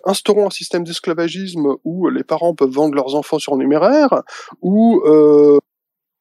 instaurons 0.05 0.47
un 0.47 0.51
système 0.51 0.83
d'esclavagisme 0.83 1.75
où 1.83 2.09
les 2.09 2.23
parents 2.23 2.53
peuvent 2.53 2.69
vendre 2.69 2.95
leurs 2.95 3.15
enfants 3.15 3.39
sur 3.39 3.55
numéraire, 3.57 4.23
où 4.61 5.01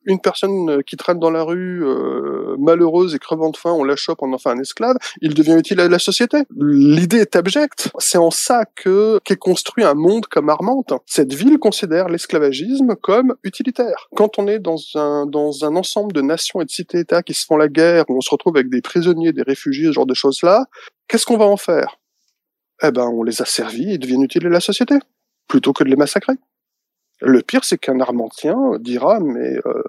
une 0.05 0.21
personne 0.21 0.83
qui 0.85 0.97
traîne 0.97 1.19
dans 1.19 1.31
la 1.31 1.43
rue 1.43 1.85
euh, 1.85 2.57
malheureuse 2.59 3.15
et 3.15 3.19
crevant 3.19 3.51
de 3.51 3.57
faim, 3.57 3.73
on 3.73 3.85
la 3.85 3.97
chope, 3.97 4.19
on 4.23 4.33
en 4.33 4.39
fait 4.39 4.51
un 4.51 4.59
esclave, 4.59 4.97
il 5.21 5.35
devient 5.35 5.57
utile 5.59 5.81
à 5.81 5.89
la 5.89 5.99
société. 5.99 6.39
L'idée 6.57 7.19
est 7.19 7.37
abjecte. 7.37 7.91
C'est 7.99 8.19
en 8.19 8.31
ça 8.31 8.65
que 8.75 9.19
qu'est 9.25 9.37
construit 9.37 9.85
un 9.85 9.95
monde 9.95 10.27
comme 10.27 10.49
Armante. 10.49 10.93
Cette 11.07 11.33
ville 11.33 11.59
considère 11.59 12.09
l'esclavagisme 12.09 12.95
comme 13.01 13.35
utilitaire. 13.43 14.09
Quand 14.15 14.39
on 14.39 14.47
est 14.47 14.59
dans 14.59 14.79
un 14.95 15.27
dans 15.27 15.65
un 15.65 15.77
ensemble 15.77 16.13
de 16.13 16.21
nations 16.21 16.61
et 16.61 16.65
de 16.65 16.71
cités-États 16.71 17.23
qui 17.23 17.35
se 17.35 17.45
font 17.47 17.57
la 17.57 17.69
guerre, 17.69 18.05
où 18.09 18.17
on 18.17 18.21
se 18.21 18.31
retrouve 18.31 18.57
avec 18.57 18.71
des 18.71 18.81
prisonniers, 18.81 19.33
des 19.33 19.43
réfugiés, 19.43 19.87
ce 19.87 19.93
genre 19.93 20.07
de 20.07 20.15
choses-là, 20.15 20.67
qu'est-ce 21.09 21.27
qu'on 21.27 21.37
va 21.37 21.47
en 21.47 21.57
faire? 21.57 21.97
Eh 22.83 22.91
ben, 22.91 23.07
on 23.07 23.23
les 23.23 23.41
a 23.41 23.45
servis 23.45 23.95
et 23.95 23.99
deviennent 23.99 24.25
utiles 24.25 24.47
à 24.47 24.51
la 24.51 24.61
société, 24.61 24.97
plutôt 25.49 25.73
que 25.73 25.85
de 25.85 25.89
les 25.89 25.97
massacrer. 25.97 26.35
Le 27.21 27.43
pire, 27.43 27.65
c'est 27.65 27.79
qu'un 27.79 28.01
Armentien 28.01 28.57
dira, 28.81 29.21
mais 29.21 29.57
euh, 29.67 29.83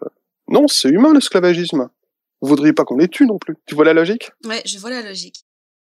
non, 0.47 0.67
c'est 0.67 0.89
humain 0.89 1.13
l'esclavagisme. 1.13 1.89
Vous 2.41 2.49
voudriez 2.49 2.73
pas 2.73 2.83
qu'on 2.83 2.97
les 2.97 3.07
tue 3.07 3.25
non 3.25 3.39
plus. 3.39 3.55
Tu 3.65 3.75
vois 3.75 3.85
la 3.85 3.93
logique? 3.93 4.31
Ouais, 4.45 4.61
je 4.65 4.77
vois 4.77 4.89
la 4.91 5.01
logique. 5.01 5.45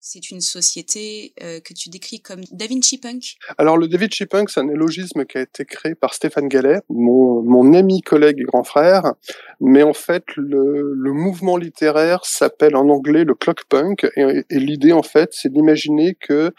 C'est 0.08 0.29
une 0.29 0.41
société 0.41 1.34
euh, 1.41 1.60
que 1.60 1.74
tu 1.74 1.89
décris 1.89 2.22
comme 2.22 2.41
Da 2.51 2.67
Vinci 2.67 3.00
Punk. 3.00 3.38
Alors 3.58 3.75
le 3.75 3.88
Da 3.88 3.98
Vinci 3.98 4.27
Punk, 4.27 4.51
c'est 4.51 4.60
un 4.60 4.70
élogisme 4.70 5.25
qui 5.25 5.39
a 5.39 5.41
été 5.41 5.65
créé 5.65 5.96
par 5.96 6.13
Stéphane 6.13 6.48
Gallet, 6.48 6.82
mon, 6.89 7.41
mon 7.41 7.74
ami, 7.74 8.01
collègue 8.01 8.39
et 8.39 8.44
grand 8.44 8.63
frère. 8.63 9.15
Mais 9.60 9.82
en 9.82 9.94
fait, 9.94 10.24
le, 10.36 10.94
le 10.94 11.12
mouvement 11.12 11.58
littéraire 11.58 12.24
s'appelle 12.24 12.75
en 12.75 12.88
anglais 12.89 13.24
le 13.24 13.34
clock 13.34 13.63
punk. 13.67 14.05
Et, 14.15 14.44
et 14.48 14.60
l'idée, 14.60 14.91
en 14.91 15.01
fait, 15.01 15.29
c'est 15.32 15.51
d'imaginer 15.51 16.13
que 16.13 16.53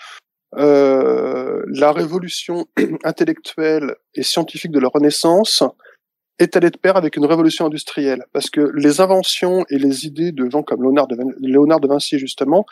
euh, 0.59 1.63
la 1.69 1.93
révolution 1.93 2.67
intellectuelle 3.05 3.97
et 4.15 4.23
scientifique 4.23 4.73
de 4.73 4.81
la 4.81 4.89
Renaissance 4.89 5.63
est 6.39 6.57
allée 6.57 6.71
de 6.71 6.77
pair 6.77 6.97
avec 6.97 7.17
une 7.17 7.25
révolution 7.25 7.67
industrielle, 7.67 8.25
parce 8.33 8.51
que 8.51 8.61
les 8.75 9.01
inventions 9.01 9.65
et 9.71 9.79
les 9.79 10.07
idées 10.07 10.33
de 10.33 10.51
gens 10.51 10.63
comme 10.63 10.83
Léonard 10.83 11.07
de, 11.07 11.17
Vin 11.17 11.31
Léonard 11.41 11.81
de 11.81 11.89
Vinci 11.89 12.19
justement 12.19 12.67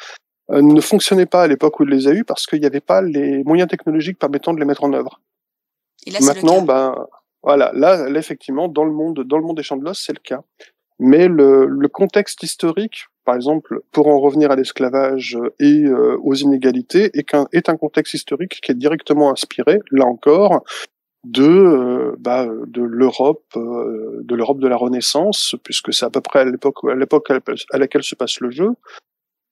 euh, 0.50 0.60
ne 0.60 0.80
fonctionnaient 0.80 1.26
pas 1.26 1.42
à 1.42 1.46
l'époque 1.46 1.80
où 1.80 1.84
il 1.84 1.90
les 1.90 2.06
a 2.06 2.12
eues 2.12 2.24
parce 2.24 2.46
qu'il 2.46 2.60
n'y 2.60 2.66
avait 2.66 2.80
pas 2.80 3.00
les 3.00 3.42
moyens 3.44 3.68
technologiques 3.68 4.18
permettant 4.18 4.52
de 4.52 4.60
les 4.60 4.66
mettre 4.66 4.84
en 4.84 4.92
œuvre. 4.92 5.20
Et 6.06 6.10
là, 6.10 6.18
Maintenant, 6.20 6.60
ben 6.60 7.06
voilà, 7.42 7.70
là, 7.74 8.08
là, 8.08 8.18
effectivement, 8.18 8.68
dans 8.68 8.84
le 8.84 8.92
monde, 8.92 9.20
dans 9.24 9.38
le 9.38 9.44
monde 9.44 9.56
des 9.56 9.62
champs 9.62 9.76
de 9.76 9.84
l'os, 9.84 9.98
c'est 9.98 10.12
le 10.12 10.20
cas. 10.20 10.42
Mais 10.98 11.28
le, 11.28 11.66
le 11.66 11.88
contexte 11.88 12.42
historique 12.42 13.06
par 13.24 13.34
exemple, 13.34 13.80
pour 13.90 14.08
en 14.08 14.18
revenir 14.18 14.50
à 14.50 14.56
l'esclavage 14.56 15.38
et 15.58 15.84
euh, 15.84 16.16
aux 16.22 16.34
inégalités, 16.34 17.10
est, 17.14 17.34
un, 17.34 17.46
est 17.52 17.68
un 17.68 17.76
contexte 17.76 18.14
historique 18.14 18.60
qui 18.62 18.72
est 18.72 18.74
directement 18.74 19.30
inspiré, 19.30 19.80
là 19.90 20.04
encore, 20.04 20.62
de 21.24 21.42
euh, 21.42 22.16
bah, 22.18 22.46
de 22.46 22.82
l'Europe 22.82 23.44
euh, 23.56 24.20
de 24.22 24.34
l'Europe 24.34 24.60
de 24.60 24.68
la 24.68 24.76
Renaissance, 24.76 25.56
puisque 25.64 25.92
c'est 25.92 26.04
à 26.04 26.10
peu 26.10 26.20
près 26.20 26.40
à 26.40 26.44
l'époque 26.44 26.84
à 26.84 26.94
l'époque 26.94 27.30
à 27.70 27.78
laquelle 27.78 28.02
se 28.02 28.14
passe 28.14 28.40
le 28.40 28.50
jeu. 28.50 28.70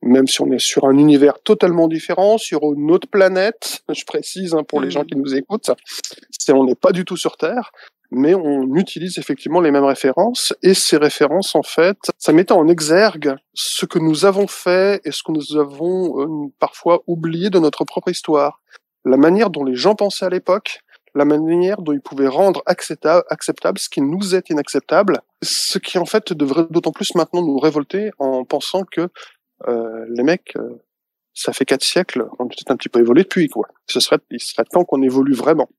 Même 0.04 0.26
si 0.26 0.40
on 0.42 0.50
est 0.50 0.58
sur 0.58 0.84
un 0.84 0.98
univers 0.98 1.40
totalement 1.42 1.86
différent, 1.86 2.36
sur 2.36 2.74
une 2.74 2.90
autre 2.90 3.08
planète, 3.08 3.82
je 3.94 4.04
précise 4.04 4.54
hein, 4.54 4.64
pour 4.64 4.80
les 4.80 4.90
gens 4.90 5.04
qui 5.04 5.16
nous 5.16 5.34
écoutent, 5.34 5.70
c'est 6.30 6.52
on 6.52 6.64
n'est 6.64 6.74
pas 6.74 6.92
du 6.92 7.04
tout 7.04 7.16
sur 7.16 7.36
Terre, 7.36 7.72
mais 8.14 8.34
on 8.34 8.74
utilise 8.76 9.18
effectivement 9.18 9.60
les 9.60 9.70
mêmes 9.70 9.84
références 9.84 10.54
et 10.62 10.74
ces 10.74 10.98
références 10.98 11.54
en 11.54 11.62
fait, 11.62 11.96
ça 12.18 12.32
mettait 12.32 12.52
en 12.52 12.68
exergue 12.68 13.34
ce 13.54 13.86
que 13.86 13.98
nous 13.98 14.26
avons 14.26 14.46
fait 14.46 15.00
et 15.04 15.12
ce 15.12 15.22
que 15.22 15.32
nous 15.32 15.56
avons 15.56 16.20
euh, 16.20 16.52
parfois 16.58 17.02
oublié 17.06 17.48
de 17.48 17.58
notre 17.58 17.84
propre 17.84 18.10
histoire, 18.10 18.60
la 19.06 19.16
manière 19.16 19.48
dont 19.48 19.64
les 19.64 19.76
gens 19.76 19.94
pensaient 19.94 20.26
à 20.26 20.28
l'époque, 20.28 20.80
la 21.14 21.24
manière 21.24 21.80
dont 21.80 21.92
ils 21.92 22.02
pouvaient 22.02 22.28
rendre 22.28 22.62
acceptable, 22.66 23.24
acceptable 23.30 23.78
ce 23.78 23.88
qui 23.88 24.02
nous 24.02 24.34
est 24.34 24.50
inacceptable, 24.50 25.20
ce 25.42 25.78
qui 25.78 25.96
en 25.96 26.06
fait 26.06 26.34
devrait 26.34 26.66
d'autant 26.68 26.92
plus 26.92 27.14
maintenant 27.14 27.42
nous 27.42 27.58
révolter 27.58 28.10
en 28.18 28.44
pensant 28.44 28.84
que 28.84 29.08
euh, 29.68 30.06
les 30.10 30.22
mecs, 30.22 30.54
euh, 30.56 30.82
ça 31.32 31.54
fait 31.54 31.64
quatre 31.64 31.84
siècles, 31.84 32.26
on 32.38 32.46
peut-être 32.46 32.70
un 32.70 32.76
petit 32.76 32.90
peu 32.90 33.00
évolué 33.00 33.22
depuis 33.22 33.48
quoi. 33.48 33.68
Ce 33.88 34.00
serait, 34.00 34.18
il 34.30 34.40
serait 34.40 34.64
temps 34.64 34.84
qu'on 34.84 35.00
évolue 35.00 35.34
vraiment. 35.34 35.70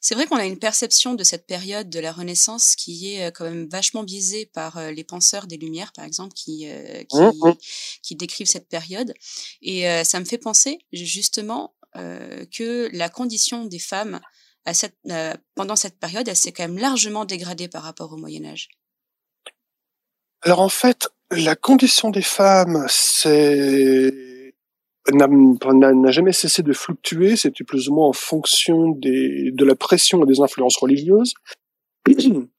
C'est 0.00 0.14
vrai 0.14 0.26
qu'on 0.26 0.36
a 0.36 0.44
une 0.44 0.58
perception 0.58 1.14
de 1.14 1.24
cette 1.24 1.46
période 1.46 1.90
de 1.90 2.00
la 2.00 2.12
Renaissance 2.12 2.74
qui 2.76 3.14
est 3.14 3.32
quand 3.32 3.44
même 3.44 3.68
vachement 3.68 4.02
biaisée 4.02 4.46
par 4.46 4.90
les 4.90 5.04
penseurs 5.04 5.46
des 5.46 5.56
Lumières, 5.56 5.92
par 5.92 6.04
exemple, 6.04 6.32
qui, 6.34 6.66
qui, 7.08 7.16
mmh 7.16 7.54
qui 8.02 8.16
décrivent 8.16 8.46
cette 8.46 8.68
période. 8.68 9.14
Et 9.62 9.84
ça 10.04 10.20
me 10.20 10.24
fait 10.24 10.38
penser 10.38 10.78
justement 10.92 11.74
que 11.94 12.88
la 12.92 13.08
condition 13.08 13.64
des 13.64 13.78
femmes 13.78 14.20
à 14.64 14.74
cette, 14.74 14.96
pendant 15.54 15.76
cette 15.76 15.98
période, 15.98 16.28
elle 16.28 16.36
s'est 16.36 16.52
quand 16.52 16.64
même 16.64 16.78
largement 16.78 17.24
dégradée 17.24 17.68
par 17.68 17.82
rapport 17.82 18.12
au 18.12 18.16
Moyen 18.16 18.44
Âge. 18.44 18.68
Alors 20.42 20.60
en 20.60 20.68
fait, 20.68 21.08
la 21.30 21.56
condition 21.56 22.10
des 22.10 22.22
femmes, 22.22 22.86
c'est 22.88 24.12
n'a 25.12 26.10
jamais 26.10 26.32
cessé 26.32 26.62
de 26.62 26.72
fluctuer, 26.72 27.36
c'était 27.36 27.64
plus 27.64 27.88
ou 27.88 27.94
moins 27.94 28.08
en 28.08 28.12
fonction 28.12 28.90
des, 28.90 29.50
de 29.52 29.64
la 29.64 29.74
pression 29.74 30.22
et 30.24 30.26
des 30.26 30.40
influences 30.40 30.76
religieuses. 30.76 31.34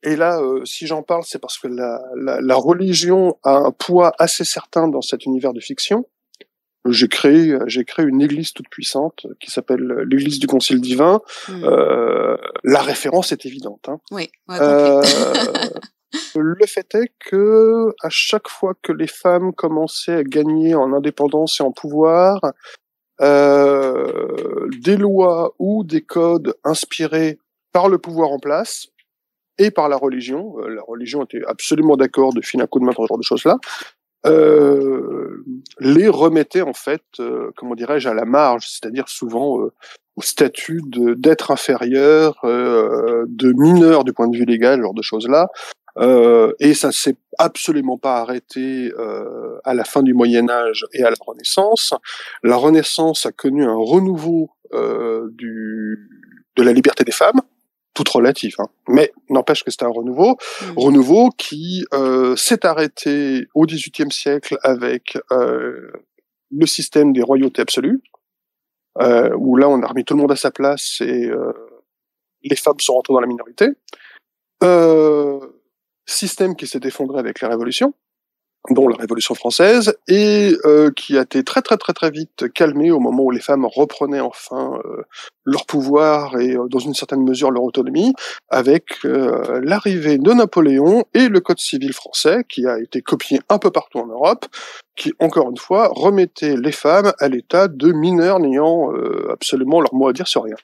Et 0.03 0.15
là, 0.15 0.39
euh, 0.41 0.65
si 0.65 0.87
j'en 0.87 1.03
parle, 1.03 1.23
c'est 1.23 1.39
parce 1.39 1.59
que 1.59 1.67
la, 1.67 2.01
la, 2.15 2.41
la, 2.41 2.55
religion 2.55 3.37
a 3.43 3.57
un 3.57 3.71
poids 3.71 4.11
assez 4.17 4.43
certain 4.43 4.87
dans 4.87 5.01
cet 5.01 5.25
univers 5.25 5.53
de 5.53 5.59
fiction. 5.59 6.07
J'ai 6.87 7.07
créé, 7.07 7.57
j'ai 7.65 7.83
créé 7.83 8.05
une 8.05 8.21
église 8.21 8.53
toute 8.53 8.69
puissante 8.69 9.25
qui 9.39 9.49
s'appelle 9.49 10.03
l'église 10.07 10.39
du 10.39 10.47
Concile 10.47 10.81
divin. 10.81 11.21
Mmh. 11.47 11.63
Euh, 11.63 12.37
la 12.63 12.81
référence 12.81 13.31
est 13.31 13.45
évidente. 13.45 13.87
Hein. 13.87 13.99
Oui. 14.11 14.29
Ouais, 14.47 14.57
euh, 14.61 15.01
le 16.39 16.65
fait 16.65 16.95
est 16.95 17.11
que 17.19 17.93
à 18.01 18.09
chaque 18.09 18.47
fois 18.47 18.73
que 18.81 18.91
les 18.91 19.07
femmes 19.07 19.53
commençaient 19.53 20.15
à 20.15 20.23
gagner 20.23 20.75
en 20.75 20.93
indépendance 20.93 21.59
et 21.59 21.63
en 21.63 21.71
pouvoir, 21.71 22.39
euh, 23.21 24.67
des 24.81 24.97
lois 24.97 25.53
ou 25.57 25.85
des 25.85 26.01
codes 26.01 26.53
inspirés 26.65 27.39
par 27.71 27.87
le 27.87 27.97
pouvoir 27.97 28.29
en 28.29 28.39
place 28.39 28.87
et 29.57 29.71
par 29.71 29.87
la 29.87 29.95
religion, 29.95 30.59
euh, 30.59 30.67
la 30.67 30.81
religion 30.81 31.23
était 31.23 31.41
absolument 31.47 31.95
d'accord 31.95 32.33
de 32.33 32.41
filer 32.41 32.63
un 32.63 32.67
coup 32.67 32.79
de 32.79 32.83
main 32.83 32.91
dans 32.91 33.03
ce 33.03 33.07
genre 33.07 33.17
de 33.17 33.23
choses-là, 33.23 33.57
euh, 34.25 35.45
les 35.79 36.09
remettaient 36.09 36.61
en 36.61 36.73
fait, 36.73 37.03
comment 37.55 37.75
dirais-je, 37.75 38.09
à 38.09 38.13
la 38.13 38.25
marge, 38.25 38.67
c'est-à-dire 38.67 39.07
souvent 39.07 39.59
au 40.17 40.21
statut 40.21 40.81
d'être 40.89 41.51
inférieur, 41.51 42.39
de 42.43 43.53
mineur 43.53 44.03
du 44.03 44.11
point 44.11 44.27
de 44.27 44.35
vue 44.35 44.45
légal, 44.45 44.81
genre 44.81 44.93
de 44.93 45.01
choses-là, 45.01 45.47
euh, 45.97 46.53
et 46.59 46.73
ça 46.73 46.91
s'est 46.91 47.17
absolument 47.37 47.97
pas 47.97 48.17
arrêté 48.17 48.91
euh, 48.97 49.59
à 49.63 49.73
la 49.73 49.83
fin 49.83 50.03
du 50.03 50.13
Moyen 50.13 50.49
Âge 50.49 50.85
et 50.93 51.03
à 51.03 51.09
la 51.09 51.15
Renaissance. 51.19 51.93
La 52.43 52.57
Renaissance 52.57 53.25
a 53.25 53.31
connu 53.31 53.63
un 53.63 53.75
renouveau 53.75 54.49
euh, 54.73 55.29
du, 55.31 56.09
de 56.55 56.63
la 56.63 56.73
liberté 56.73 57.03
des 57.03 57.11
femmes, 57.11 57.41
toute 57.93 58.09
relative, 58.09 58.55
hein. 58.59 58.67
mais 58.89 59.13
n'empêche 59.29 59.63
que 59.63 59.71
c'était 59.71 59.85
un 59.85 59.89
renouveau, 59.89 60.31
mmh. 60.31 60.65
renouveau 60.75 61.29
qui 61.37 61.85
euh, 61.93 62.35
s'est 62.35 62.65
arrêté 62.65 63.47
au 63.53 63.65
XVIIIe 63.65 64.11
siècle 64.11 64.57
avec 64.63 65.17
euh, 65.31 65.91
le 66.51 66.65
système 66.65 67.13
des 67.13 67.21
royautés 67.21 67.61
absolues, 67.61 68.01
euh, 69.01 69.33
où 69.37 69.55
là 69.55 69.69
on 69.69 69.81
a 69.81 69.87
remis 69.87 70.03
tout 70.03 70.13
le 70.13 70.21
monde 70.21 70.31
à 70.31 70.35
sa 70.35 70.51
place 70.51 70.99
et 71.01 71.29
les 72.43 72.55
femmes 72.55 72.79
sont 72.79 72.93
rentrées 72.93 73.13
dans 73.13 73.21
la 73.21 73.27
minorité. 73.27 73.69
Euh, 74.63 75.39
système 76.05 76.55
qui 76.55 76.67
s'est 76.67 76.81
effondré 76.83 77.19
avec 77.19 77.41
la 77.41 77.49
Révolution, 77.49 77.93
dont 78.69 78.87
la 78.87 78.97
Révolution 78.97 79.35
française, 79.35 79.95
et 80.07 80.55
euh, 80.65 80.91
qui 80.91 81.17
a 81.17 81.21
été 81.21 81.43
très 81.43 81.61
très 81.61 81.77
très 81.77 81.93
très 81.93 82.09
vite 82.09 82.51
calmé 82.53 82.91
au 82.91 82.99
moment 82.99 83.23
où 83.23 83.31
les 83.31 83.39
femmes 83.39 83.65
reprenaient 83.65 84.19
enfin 84.19 84.79
euh, 84.85 85.03
leur 85.43 85.65
pouvoir 85.65 86.39
et 86.39 86.55
euh, 86.55 86.67
dans 86.67 86.79
une 86.79 86.93
certaine 86.93 87.23
mesure 87.23 87.51
leur 87.51 87.63
autonomie, 87.63 88.13
avec 88.49 89.03
l'arrivée 89.03 90.17
de 90.17 90.33
Napoléon 90.33 91.05
et 91.13 91.27
le 91.27 91.39
Code 91.39 91.59
civil 91.59 91.93
français, 91.93 92.43
qui 92.47 92.65
a 92.65 92.79
été 92.79 93.01
copié 93.01 93.39
un 93.49 93.59
peu 93.59 93.71
partout 93.71 93.99
en 93.99 94.07
Europe, 94.07 94.45
qui 94.95 95.13
encore 95.19 95.49
une 95.49 95.57
fois 95.57 95.89
remettait 95.91 96.55
les 96.55 96.71
femmes 96.71 97.13
à 97.19 97.27
l'état 97.27 97.67
de 97.67 97.91
mineurs 97.91 98.39
n'ayant 98.39 98.91
absolument 99.31 99.81
leur 99.81 99.93
mot 99.93 100.07
à 100.07 100.13
dire 100.13 100.27
sur 100.27 100.43
rien. 100.43 100.55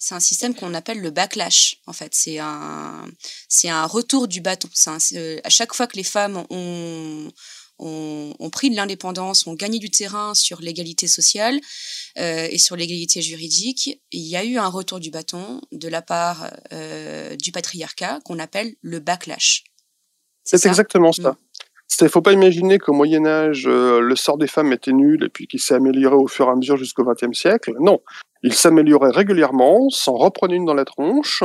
C'est 0.00 0.14
un 0.14 0.20
système 0.20 0.54
qu'on 0.54 0.72
appelle 0.72 0.98
le 1.00 1.10
backlash. 1.10 1.76
En 1.86 1.92
fait, 1.92 2.14
c'est 2.14 2.38
un, 2.38 3.04
c'est 3.48 3.68
un 3.68 3.84
retour 3.84 4.28
du 4.28 4.40
bâton. 4.40 4.68
Un, 4.86 4.96
à 5.44 5.50
chaque 5.50 5.74
fois 5.74 5.86
que 5.86 5.96
les 5.96 6.04
femmes 6.04 6.42
ont, 6.48 7.30
ont, 7.78 8.34
ont 8.38 8.50
pris 8.50 8.70
de 8.70 8.76
l'indépendance, 8.76 9.46
ont 9.46 9.52
gagné 9.52 9.78
du 9.78 9.90
terrain 9.90 10.34
sur 10.34 10.62
l'égalité 10.62 11.06
sociale 11.06 11.60
euh, 12.18 12.48
et 12.50 12.56
sur 12.56 12.76
l'égalité 12.76 13.20
juridique, 13.20 14.00
il 14.10 14.22
y 14.22 14.36
a 14.36 14.44
eu 14.44 14.56
un 14.56 14.68
retour 14.68 15.00
du 15.00 15.10
bâton 15.10 15.60
de 15.70 15.88
la 15.88 16.00
part 16.00 16.50
euh, 16.72 17.36
du 17.36 17.52
patriarcat 17.52 18.20
qu'on 18.24 18.38
appelle 18.38 18.74
le 18.80 19.00
backlash. 19.00 19.64
C'est 20.44 20.64
exactement 20.64 21.12
ça. 21.12 21.32
Mm. 21.32 21.36
Il 22.00 22.08
faut 22.08 22.22
pas 22.22 22.32
imaginer 22.32 22.78
qu'au 22.78 22.92
Moyen 22.92 23.26
Âge, 23.26 23.66
euh, 23.66 24.00
le 24.00 24.16
sort 24.16 24.38
des 24.38 24.46
femmes 24.46 24.72
était 24.72 24.92
nul 24.92 25.24
et 25.24 25.28
puis 25.28 25.46
qu'il 25.46 25.60
s'est 25.60 25.74
amélioré 25.74 26.16
au 26.16 26.28
fur 26.28 26.46
et 26.46 26.50
à 26.50 26.54
mesure 26.54 26.76
jusqu'au 26.76 27.04
XXe 27.04 27.36
siècle. 27.36 27.72
Non, 27.80 28.00
il 28.42 28.54
s'améliorait 28.54 29.10
régulièrement, 29.10 29.90
s'en 29.90 30.14
reprenait 30.14 30.56
une 30.56 30.64
dans 30.64 30.74
la 30.74 30.84
tronche, 30.84 31.42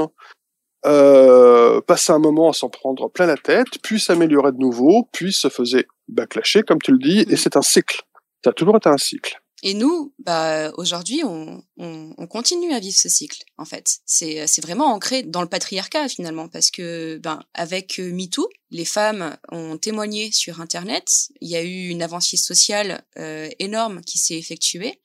euh, 0.86 1.82
passait 1.82 2.14
un 2.14 2.20
moment 2.20 2.50
à 2.50 2.54
s'en 2.54 2.70
prendre 2.70 3.10
plein 3.10 3.26
la 3.26 3.38
tête, 3.38 3.82
puis 3.84 4.00
s'améliorait 4.00 4.52
de 4.52 4.60
nouveau, 4.60 5.10
puis 5.12 5.34
se 5.34 5.50
faisait 5.50 5.88
backlasher, 6.08 6.64
comme 6.64 6.82
tu 6.82 6.92
le 6.92 7.00
dis, 7.00 7.22
et 7.22 7.34
mm. 7.34 7.38
c'est 7.38 7.58
un 7.58 7.62
cycle. 7.62 8.02
Ça 8.44 8.52
a 8.52 8.54
toujours 8.54 8.78
été 8.78 8.90
un 8.90 8.98
cycle. 8.98 9.42
Et 9.68 9.74
nous, 9.74 10.14
bah, 10.20 10.72
aujourd'hui, 10.78 11.24
on, 11.26 11.64
on, 11.78 12.14
on, 12.20 12.28
continue 12.28 12.72
à 12.72 12.80
vivre 12.80 12.96
ce 12.96 13.10
cycle, 13.10 13.42
en 13.58 13.66
fait. 13.66 13.98
C'est, 14.06 14.46
c'est 14.46 14.62
vraiment 14.62 14.94
ancré 14.94 15.24
dans 15.24 15.42
le 15.42 15.50
patriarcat, 15.50 16.08
finalement, 16.08 16.48
parce 16.48 16.70
que, 16.70 17.18
ben, 17.18 17.42
avec 17.56 18.00
euh, 18.00 18.14
MeToo, 18.14 18.48
les 18.70 18.86
femmes 18.86 19.36
ont 19.52 19.80
témoigné 19.80 20.32
sur 20.32 20.62
Internet. 20.62 21.08
Il 21.42 21.50
y 21.50 21.56
a 21.56 21.64
eu 21.64 21.88
une 21.88 22.04
avancée 22.04 22.38
sociale 22.38 23.04
euh, 23.18 23.50
énorme 23.58 24.02
qui 24.02 24.20
s'est 24.20 24.38
effectuée. 24.38 25.02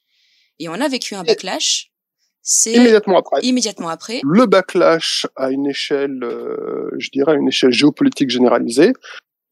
Et 0.59 0.69
on 0.69 0.75
a 0.75 0.88
vécu 0.88 1.14
un 1.14 1.25
backlash. 1.25 1.90
C'est 2.43 2.75
immédiatement 2.75 3.17
après. 3.17 3.40
Immédiatement 3.40 3.88
après. 3.88 4.21
Le 4.25 4.45
backlash 4.45 5.26
à 5.37 5.50
une 5.50 5.69
échelle, 5.69 6.23
euh, 6.23 6.90
je 6.99 7.09
dirais, 7.09 7.33
à 7.33 7.37
une 7.37 7.49
échelle 7.49 7.73
géopolitique 7.73 8.29
généralisée, 8.29 8.93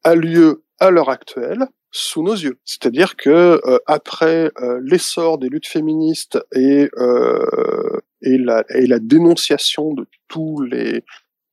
a 0.05 0.15
lieu 0.15 0.67
à 0.79 0.91
l'heure 0.91 1.09
actuelle 1.09 1.67
sous 1.91 2.23
nos 2.23 2.35
yeux. 2.35 2.59
C'est-à-dire 2.65 3.17
que 3.17 3.61
euh, 3.65 3.79
après 3.87 4.51
euh, 4.61 4.81
l'essor 4.83 5.39
des 5.39 5.49
luttes 5.49 5.67
féministes 5.67 6.39
et 6.55 6.91
euh, 6.99 8.01
et 8.23 8.39
la 8.39 8.65
et 8.71 8.87
la 8.87 8.99
dénonciation 8.99 9.95
de 9.95 10.07
tous 10.29 10.61
les 10.63 11.05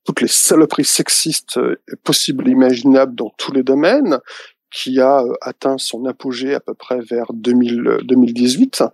toutes 0.04 0.20
les 0.20 0.28
saloperies 0.28 0.84
sexistes 0.84 1.58
possibles 2.04 2.48
et 2.48 2.52
imaginables 2.52 3.14
dans 3.14 3.30
tous 3.38 3.52
les 3.52 3.64
domaines, 3.64 4.20
qui 4.70 5.00
a 5.00 5.24
atteint 5.40 5.78
son 5.78 6.04
apogée 6.04 6.54
à 6.54 6.60
peu 6.60 6.74
près 6.74 7.00
vers 7.00 7.32
2000, 7.32 7.98
2018, 8.04 8.84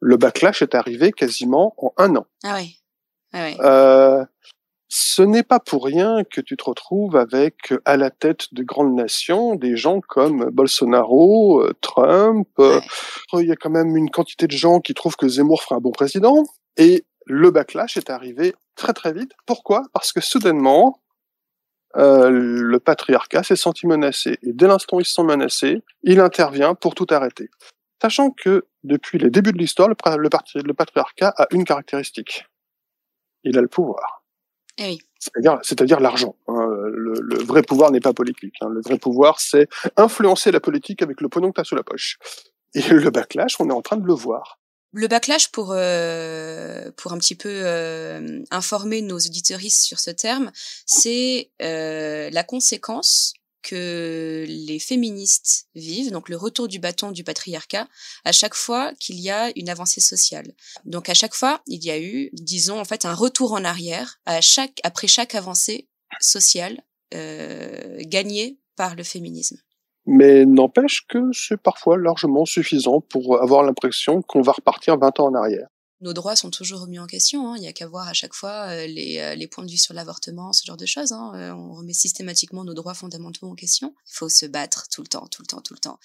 le 0.00 0.16
backlash 0.18 0.60
est 0.60 0.74
arrivé 0.74 1.10
quasiment 1.12 1.74
en 1.78 1.92
un 1.96 2.16
an. 2.16 2.26
Ah 2.44 2.56
oui. 2.58 2.82
Ah 3.32 3.46
oui. 3.46 3.56
Euh, 4.86 5.16
ce 5.16 5.22
n'est 5.22 5.42
pas 5.42 5.60
pour 5.60 5.84
rien 5.84 6.24
que 6.24 6.40
tu 6.40 6.56
te 6.56 6.64
retrouves 6.64 7.16
avec 7.16 7.72
à 7.84 7.96
la 7.96 8.10
tête 8.10 8.52
de 8.52 8.62
grandes 8.62 8.94
nations 8.94 9.54
des 9.54 9.76
gens 9.76 10.00
comme 10.00 10.50
Bolsonaro, 10.50 11.62
euh, 11.62 11.72
Trump. 11.80 12.48
Euh, 12.58 12.80
il 13.34 13.46
y 13.46 13.52
a 13.52 13.56
quand 13.56 13.70
même 13.70 13.96
une 13.96 14.10
quantité 14.10 14.46
de 14.46 14.52
gens 14.52 14.80
qui 14.80 14.94
trouvent 14.94 15.16
que 15.16 15.28
Zemmour 15.28 15.62
fera 15.62 15.76
un 15.76 15.80
bon 15.80 15.92
président. 15.92 16.44
Et 16.76 17.04
le 17.26 17.50
backlash 17.50 17.96
est 17.96 18.10
arrivé 18.10 18.54
très 18.76 18.92
très 18.92 19.12
vite. 19.12 19.32
Pourquoi? 19.46 19.82
Parce 19.92 20.12
que 20.12 20.20
soudainement, 20.20 21.00
euh, 21.96 22.30
le 22.30 22.78
patriarcat 22.78 23.42
s'est 23.42 23.56
senti 23.56 23.86
menacé. 23.86 24.38
Et 24.42 24.52
dès 24.52 24.66
l'instant 24.68 24.98
où 24.98 25.00
ils 25.00 25.06
se 25.06 25.14
sont 25.14 25.24
menacés, 25.24 25.82
il 26.02 26.20
intervient 26.20 26.74
pour 26.74 26.94
tout 26.94 27.06
arrêter. 27.10 27.48
Sachant 28.02 28.30
que 28.30 28.66
depuis 28.84 29.18
les 29.18 29.30
débuts 29.30 29.52
de 29.52 29.58
l'histoire, 29.58 29.88
le, 29.88 29.96
le 30.62 30.74
patriarcat 30.74 31.32
a 31.36 31.46
une 31.50 31.64
caractéristique. 31.64 32.44
Il 33.44 33.56
a 33.56 33.62
le 33.62 33.68
pouvoir. 33.68 34.25
Eh 34.78 34.98
c'est-à-dire, 35.62 36.00
l'argent. 36.00 36.36
Hein. 36.46 36.68
Le, 36.88 37.42
vrai 37.42 37.62
pouvoir 37.62 37.90
n'est 37.90 38.00
pas 38.00 38.12
politique. 38.12 38.54
Hein. 38.60 38.68
Le 38.70 38.80
vrai 38.80 38.98
pouvoir, 38.98 39.40
c'est 39.40 39.68
influencer 39.96 40.52
la 40.52 40.60
politique 40.60 41.02
avec 41.02 41.20
le 41.20 41.28
pognon 41.28 41.50
que 41.50 41.56
tu 41.56 41.60
as 41.60 41.64
sous 41.64 41.74
la 41.74 41.82
poche. 41.82 42.18
Et 42.74 42.82
le 42.88 43.10
backlash, 43.10 43.60
on 43.60 43.68
est 43.68 43.72
en 43.72 43.82
train 43.82 43.96
de 43.96 44.06
le 44.06 44.14
voir. 44.14 44.58
Le 44.92 45.08
backlash, 45.08 45.50
pour 45.50 45.72
euh, 45.72 46.90
pour 46.96 47.12
un 47.12 47.18
petit 47.18 47.34
peu 47.34 47.50
euh, 47.50 48.42
informer 48.50 49.02
nos 49.02 49.16
auditeuristes 49.16 49.82
sur 49.82 49.98
ce 49.98 50.10
terme, 50.10 50.50
c'est 50.86 51.50
euh, 51.62 52.30
la 52.30 52.44
conséquence 52.44 53.34
que 53.66 54.44
les 54.46 54.78
féministes 54.78 55.66
vivent, 55.74 56.12
donc 56.12 56.28
le 56.28 56.36
retour 56.36 56.68
du 56.68 56.78
bâton 56.78 57.10
du 57.10 57.24
patriarcat, 57.24 57.88
à 58.24 58.30
chaque 58.30 58.54
fois 58.54 58.92
qu'il 59.00 59.18
y 59.18 59.28
a 59.28 59.50
une 59.56 59.68
avancée 59.68 60.00
sociale. 60.00 60.52
Donc 60.84 61.08
à 61.08 61.14
chaque 61.14 61.34
fois, 61.34 61.62
il 61.66 61.84
y 61.84 61.90
a 61.90 62.00
eu, 62.00 62.30
disons 62.32 62.78
en 62.78 62.84
fait, 62.84 63.04
un 63.04 63.14
retour 63.14 63.52
en 63.52 63.64
arrière 63.64 64.20
à 64.24 64.40
chaque, 64.40 64.78
après 64.84 65.08
chaque 65.08 65.34
avancée 65.34 65.88
sociale 66.20 66.80
euh, 67.14 67.98
gagnée 68.02 68.60
par 68.76 68.94
le 68.94 69.02
féminisme. 69.02 69.56
Mais 70.06 70.46
n'empêche 70.46 71.04
que 71.08 71.18
c'est 71.32 71.60
parfois 71.60 71.98
largement 71.98 72.44
suffisant 72.44 73.00
pour 73.00 73.42
avoir 73.42 73.64
l'impression 73.64 74.22
qu'on 74.22 74.42
va 74.42 74.52
repartir 74.52 74.96
20 74.96 75.18
ans 75.18 75.26
en 75.26 75.34
arrière 75.34 75.66
nos 76.00 76.12
droits 76.12 76.36
sont 76.36 76.50
toujours 76.50 76.80
remis 76.80 76.98
en 76.98 77.06
question. 77.06 77.50
Hein. 77.50 77.56
Il 77.56 77.62
n'y 77.62 77.68
a 77.68 77.72
qu'à 77.72 77.86
voir 77.86 78.08
à 78.08 78.12
chaque 78.12 78.34
fois 78.34 78.68
euh, 78.68 78.86
les, 78.86 79.18
euh, 79.18 79.34
les, 79.34 79.46
points 79.46 79.64
de 79.64 79.70
vue 79.70 79.78
sur 79.78 79.94
l'avortement, 79.94 80.52
ce 80.52 80.64
genre 80.64 80.76
de 80.76 80.86
choses. 80.86 81.12
Hein. 81.12 81.32
Euh, 81.34 81.52
on 81.52 81.74
remet 81.74 81.94
systématiquement 81.94 82.64
nos 82.64 82.74
droits 82.74 82.94
fondamentaux 82.94 83.46
en 83.46 83.54
question. 83.54 83.94
Il 84.06 84.14
faut 84.14 84.28
se 84.28 84.46
battre 84.46 84.86
tout 84.90 85.02
le 85.02 85.08
temps, 85.08 85.26
tout 85.28 85.42
le 85.42 85.46
temps, 85.46 85.60
tout 85.60 85.74
le 85.74 85.80
temps. 85.80 85.98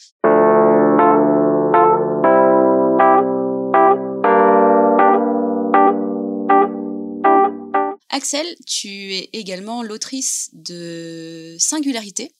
Axel, 8.09 8.45
tu 8.67 9.15
es 9.15 9.29
également 9.33 9.83
l'autrice 9.83 10.49
de 10.53 11.55
Singularité. 11.59 12.35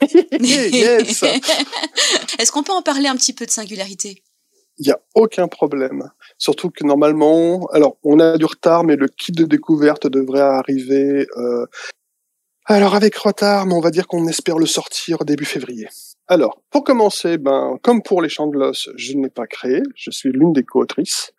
yes. 0.40 1.22
Est-ce 2.38 2.50
qu'on 2.50 2.62
peut 2.62 2.72
en 2.72 2.82
parler 2.82 3.08
un 3.08 3.16
petit 3.16 3.32
peu 3.32 3.46
de 3.46 3.50
Singularité? 3.50 4.22
Il 4.78 4.86
n'y 4.86 4.92
a 4.92 5.00
aucun 5.14 5.48
problème. 5.48 6.10
Surtout 6.38 6.70
que 6.70 6.84
normalement, 6.84 7.66
alors 7.72 7.96
on 8.04 8.20
a 8.20 8.36
du 8.36 8.44
retard, 8.44 8.84
mais 8.84 8.96
le 8.96 9.08
kit 9.08 9.32
de 9.32 9.44
découverte 9.44 10.06
devrait 10.06 10.40
arriver. 10.40 11.26
Euh, 11.36 11.66
alors 12.64 12.94
avec 12.94 13.16
retard, 13.16 13.66
mais 13.66 13.74
on 13.74 13.80
va 13.80 13.90
dire 13.90 14.06
qu'on 14.06 14.26
espère 14.26 14.58
le 14.58 14.66
sortir 14.66 15.24
début 15.24 15.44
février. 15.44 15.88
Alors, 16.28 16.60
pour 16.70 16.82
commencer, 16.82 17.38
ben 17.38 17.78
comme 17.82 18.02
pour 18.02 18.20
les 18.20 18.28
Champs 18.28 18.48
de 18.48 18.52
Gloss, 18.52 18.88
je 18.96 19.14
n'ai 19.14 19.30
pas 19.30 19.46
créé. 19.46 19.82
Je 19.94 20.10
suis 20.10 20.30
l'une 20.32 20.52
des 20.52 20.64
co-autrices. 20.64 21.32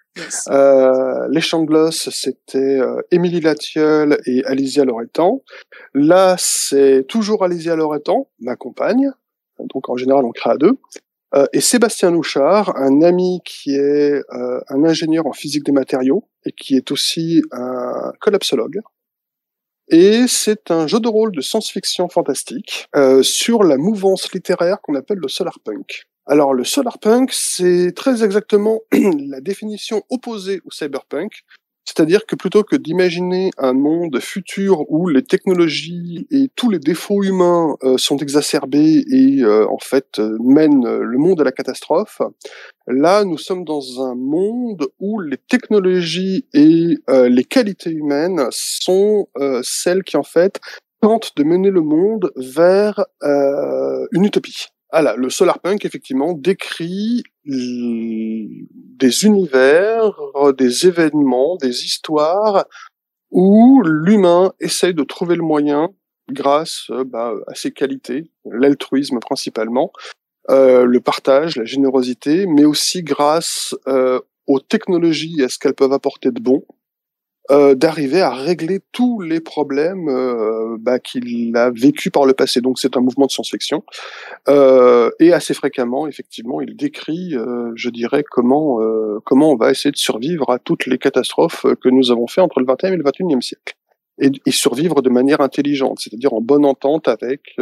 Euh, 0.49 1.27
les 1.29 1.41
Champs 1.41 1.61
de 1.61 1.67
Gloss, 1.67 2.09
c'était 2.09 2.57
euh, 2.57 3.01
Émilie 3.11 3.41
Latieul 3.41 4.17
et 4.25 4.43
Alicia 4.45 4.83
Loretan. 4.83 5.43
Là, 5.93 6.35
c'est 6.39 7.05
toujours 7.07 7.43
Alicia 7.43 7.75
Loretan, 7.75 8.29
ma 8.39 8.55
compagne. 8.55 9.11
Donc 9.59 9.89
en 9.89 9.97
général, 9.97 10.25
on 10.25 10.31
crée 10.31 10.51
à 10.51 10.57
deux. 10.57 10.77
Euh, 11.35 11.45
et 11.51 11.61
Sébastien 11.61 12.11
Louchard, 12.11 12.77
un 12.77 13.01
ami 13.01 13.41
qui 13.43 13.75
est 13.75 14.23
euh, 14.33 14.61
un 14.69 14.83
ingénieur 14.85 15.27
en 15.27 15.33
physique 15.33 15.65
des 15.65 15.71
matériaux 15.71 16.27
et 16.45 16.51
qui 16.51 16.75
est 16.75 16.91
aussi 16.91 17.41
un 17.51 18.13
collapsologue. 18.21 18.79
Et 19.89 20.25
c'est 20.27 20.71
un 20.71 20.87
jeu 20.87 20.99
de 20.99 21.07
rôle 21.07 21.31
de 21.31 21.41
science-fiction 21.41 22.09
fantastique 22.09 22.87
euh, 22.95 23.23
sur 23.23 23.63
la 23.63 23.77
mouvance 23.77 24.31
littéraire 24.33 24.79
qu'on 24.81 24.95
appelle 24.95 25.17
le 25.17 25.29
solarpunk. 25.29 26.03
Alors 26.25 26.53
le 26.53 26.65
solarpunk, 26.65 27.31
c'est 27.31 27.93
très 27.95 28.23
exactement 28.23 28.81
la 28.91 29.39
définition 29.39 30.03
opposée 30.09 30.61
au 30.65 30.71
cyberpunk, 30.71 31.43
c'est-à-dire 31.87 32.25
que 32.25 32.35
plutôt 32.35 32.63
que 32.63 32.75
d'imaginer 32.75 33.51
un 33.57 33.71
monde 33.71 34.19
futur 34.19 34.83
où 34.91 35.07
les 35.07 35.23
technologies 35.23 36.27
et 36.31 36.49
tous 36.53 36.69
les 36.69 36.79
défauts 36.79 37.23
humains 37.23 37.77
euh, 37.83 37.97
sont 37.97 38.17
exacerbés 38.17 39.05
et 39.09 39.41
euh, 39.41 39.65
en 39.69 39.79
fait 39.79 40.19
euh, 40.19 40.37
mènent 40.43 40.85
le 40.85 41.17
monde 41.17 41.39
à 41.39 41.45
la 41.45 41.53
catastrophe, 41.53 42.21
là 42.87 43.23
nous 43.23 43.37
sommes 43.37 43.63
dans 43.63 44.03
un 44.03 44.15
monde 44.15 44.85
où 44.99 45.21
les 45.21 45.37
technologies 45.37 46.45
et 46.53 46.97
les 47.07 47.43
qualités 47.43 47.91
humaines 47.91 48.47
sont 48.51 49.27
celles 49.63 50.03
qui 50.03 50.17
en 50.17 50.23
fait 50.23 50.59
tentent 51.01 51.31
de 51.37 51.43
mener 51.43 51.69
le 51.69 51.81
monde 51.81 52.31
vers 52.35 53.05
une 53.23 54.25
utopie. 54.25 54.67
Ah 54.89 55.15
le 55.15 55.29
solarpunk 55.29 55.85
effectivement 55.85 56.33
décrit 56.33 57.23
des 57.47 59.25
univers, 59.25 60.19
des 60.57 60.87
événements, 60.87 61.55
des 61.57 61.85
histoires 61.85 62.65
où 63.31 63.81
l'humain 63.83 64.53
essaye 64.59 64.93
de 64.93 65.03
trouver 65.03 65.35
le 65.35 65.43
moyen, 65.43 65.89
grâce 66.29 66.91
bah, 67.05 67.33
à 67.47 67.55
ses 67.55 67.71
qualités, 67.71 68.31
l'altruisme 68.45 69.19
principalement, 69.19 69.91
euh, 70.49 70.85
le 70.85 70.99
partage, 71.01 71.57
la 71.57 71.65
générosité, 71.65 72.45
mais 72.47 72.65
aussi 72.65 73.03
grâce 73.03 73.75
euh, 73.87 74.19
aux 74.45 74.59
technologies 74.59 75.41
et 75.41 75.43
à 75.43 75.49
ce 75.49 75.59
qu'elles 75.59 75.73
peuvent 75.73 75.93
apporter 75.93 76.31
de 76.31 76.39
bon, 76.39 76.63
euh, 77.49 77.75
d'arriver 77.75 78.21
à 78.21 78.31
régler 78.31 78.79
tous 78.91 79.21
les 79.21 79.39
problèmes 79.39 80.09
euh, 80.09 80.77
bah, 80.79 80.99
qu'il 80.99 81.55
a 81.55 81.71
vécu 81.71 82.11
par 82.11 82.25
le 82.25 82.33
passé. 82.33 82.61
Donc 82.61 82.79
c'est 82.79 82.97
un 82.97 83.01
mouvement 83.01 83.25
de 83.25 83.31
science-fiction. 83.31 83.83
Euh, 84.49 85.09
et 85.19 85.33
assez 85.33 85.53
fréquemment, 85.53 86.07
effectivement, 86.07 86.61
il 86.61 86.75
décrit, 86.75 87.35
euh, 87.35 87.71
je 87.75 87.89
dirais, 87.89 88.23
comment 88.29 88.79
comment 89.23 89.51
on 89.51 89.55
va 89.55 89.71
essayer 89.71 89.91
de 89.91 89.97
survivre 89.97 90.49
à 90.51 90.59
toutes 90.59 90.85
les 90.85 90.97
catastrophes 90.97 91.65
que 91.81 91.89
nous 91.89 92.11
avons 92.11 92.27
fait 92.27 92.41
entre 92.41 92.59
le 92.59 92.65
20e 92.65 92.93
et 92.93 92.97
le 92.97 93.03
21e 93.03 93.41
siècle. 93.41 93.75
Et, 94.19 94.31
et 94.45 94.51
survivre 94.51 95.01
de 95.01 95.09
manière 95.09 95.41
intelligente, 95.41 95.99
c'est-à-dire 95.99 96.33
en 96.33 96.41
bonne 96.41 96.65
entente 96.65 97.07
avec 97.07 97.55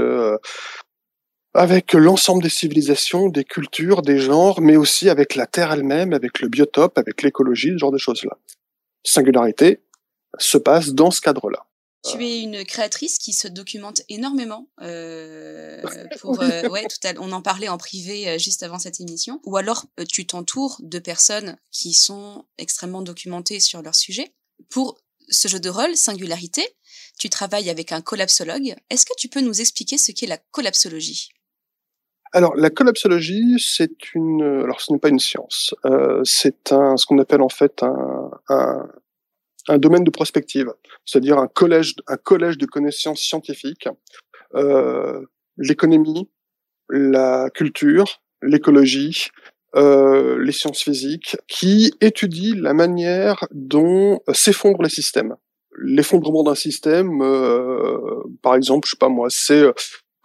avec 1.54 1.94
l'ensemble 1.94 2.44
des 2.44 2.50
civilisations, 2.50 3.30
des 3.30 3.46
cultures, 3.46 4.02
des 4.02 4.18
genres, 4.18 4.60
mais 4.60 4.76
aussi 4.76 5.10
avec 5.10 5.36
la 5.36 5.48
Terre 5.48 5.72
elle-même, 5.72 6.12
avec 6.12 6.42
le 6.42 6.50
biotope, 6.50 6.98
avec 6.98 7.22
l'écologie, 7.22 7.72
ce 7.72 7.78
genre 7.78 7.94
de 7.94 7.98
choses-là 7.98 8.38
singularité 9.06 9.82
se 10.38 10.58
passe 10.58 10.90
dans 10.90 11.12
ce 11.12 11.22
cadre-là. 11.22 11.66
Tu 12.12 12.24
es 12.24 12.42
une 12.42 12.64
créatrice 12.66 13.18
qui 13.18 13.34
se 13.34 13.48
documente 13.48 14.04
énormément. 14.10 14.70
Euh, 14.82 15.82
pour, 16.20 16.42
euh, 16.42 16.68
ouais, 16.70 16.84
tout 16.84 17.08
à, 17.08 17.14
on 17.20 17.32
en 17.32 17.42
parlait 17.42 17.68
en 17.68 17.78
privé 17.78 18.30
euh, 18.30 18.38
juste 18.38 18.62
avant 18.64 18.78
cette 18.78 19.00
émission. 19.00 19.42
Ou 19.46 19.58
alors, 19.58 19.86
tu 20.08 20.28
t'entoures 20.28 20.78
de 20.82 21.00
personnes 21.00 21.58
qui 21.72 21.94
sont 21.94 22.46
extrêmement 22.58 23.02
documentées 23.02 23.60
sur 23.60 23.82
leur 23.82 23.96
sujet. 23.96 24.34
Pour 24.70 25.00
ce 25.30 25.48
jeu 25.48 25.60
de 25.60 25.70
rôle, 25.70 25.96
Singularité, 25.96 26.64
tu 27.18 27.30
travailles 27.30 27.70
avec 27.70 27.92
un 27.92 28.02
collapsologue. 28.02 28.76
Est-ce 28.90 29.06
que 29.06 29.14
tu 29.18 29.28
peux 29.28 29.42
nous 29.42 29.60
expliquer 29.60 29.98
ce 29.98 30.12
qu'est 30.12 30.28
la 30.28 30.38
collapsologie? 30.38 31.30
Alors, 32.36 32.54
la 32.58 32.70
collapsologie, 32.70 33.56
c'est 33.60 34.14
une. 34.14 34.42
Alors, 34.44 34.82
ce 34.82 34.92
n'est 34.92 35.00
pas 35.00 35.08
une 35.08 35.20
science. 35.20 35.74
Euh, 35.86 36.20
c'est 36.26 36.74
un, 36.74 36.98
ce 36.98 37.06
qu'on 37.06 37.18
appelle 37.20 37.42
en 37.42 37.48
fait 37.48 37.82
un, 37.82 38.30
un, 38.50 38.90
un 39.70 39.78
domaine 39.78 40.04
de 40.04 40.12
prospective, 40.12 40.74
c'est-à-dire 41.06 41.40
un 41.40 41.48
collège, 41.48 41.96
un 42.08 42.18
collège 42.18 42.58
de 42.58 42.66
connaissances 42.66 43.22
scientifiques, 43.22 43.88
euh, 44.54 45.22
l'économie, 45.58 46.30
la 46.90 47.50
culture, 47.54 48.22
l'écologie, 48.42 49.30
euh, 49.78 50.38
les 50.44 50.52
sciences 50.52 50.84
physiques, 50.84 51.38
qui 51.48 51.94
étudient 52.02 52.62
la 52.62 52.74
manière 52.74 53.48
dont 53.52 54.20
s'effondrent 54.34 54.84
les 54.84 54.90
systèmes. 54.90 55.36
L'effondrement 55.78 56.44
d'un 56.44 56.56
système, 56.56 57.22
euh, 57.22 58.24
par 58.42 58.56
exemple, 58.56 58.88
je 58.88 58.92
sais 58.92 59.00
pas 59.00 59.10
moi, 59.10 59.28
c'est 59.30 59.64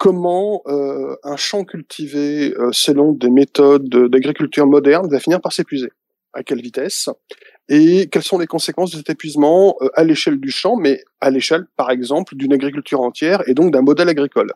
comment 0.01 0.63
euh, 0.67 1.15
un 1.25 1.37
champ 1.37 1.65
cultivé 1.65 2.55
euh, 2.57 2.71
selon 2.73 3.13
des 3.13 3.29
méthodes 3.29 3.87
d'agriculture 3.87 4.67
moderne 4.67 5.11
va 5.11 5.21
finir 5.21 5.43
par 5.43 5.53
s'épuiser? 5.53 5.91
À 6.33 6.43
quelle 6.43 6.63
vitesse? 6.63 7.11
Et 7.69 8.09
quelles 8.09 8.23
sont 8.23 8.39
les 8.39 8.47
conséquences 8.47 8.93
de 8.93 8.97
cet 8.97 9.11
épuisement 9.11 9.77
euh, 9.83 9.91
à 9.95 10.03
l'échelle 10.03 10.41
du 10.41 10.51
champ, 10.51 10.77
mais 10.77 11.05
à 11.21 11.29
l'échelle, 11.31 11.67
par 11.77 11.91
exemple, 11.91 12.35
d'une 12.35 12.55
agriculture 12.55 13.03
entière 13.03 13.47
et 13.47 13.53
donc 13.53 13.75
d'un 13.75 13.83
modèle 13.83 14.09
agricole? 14.09 14.53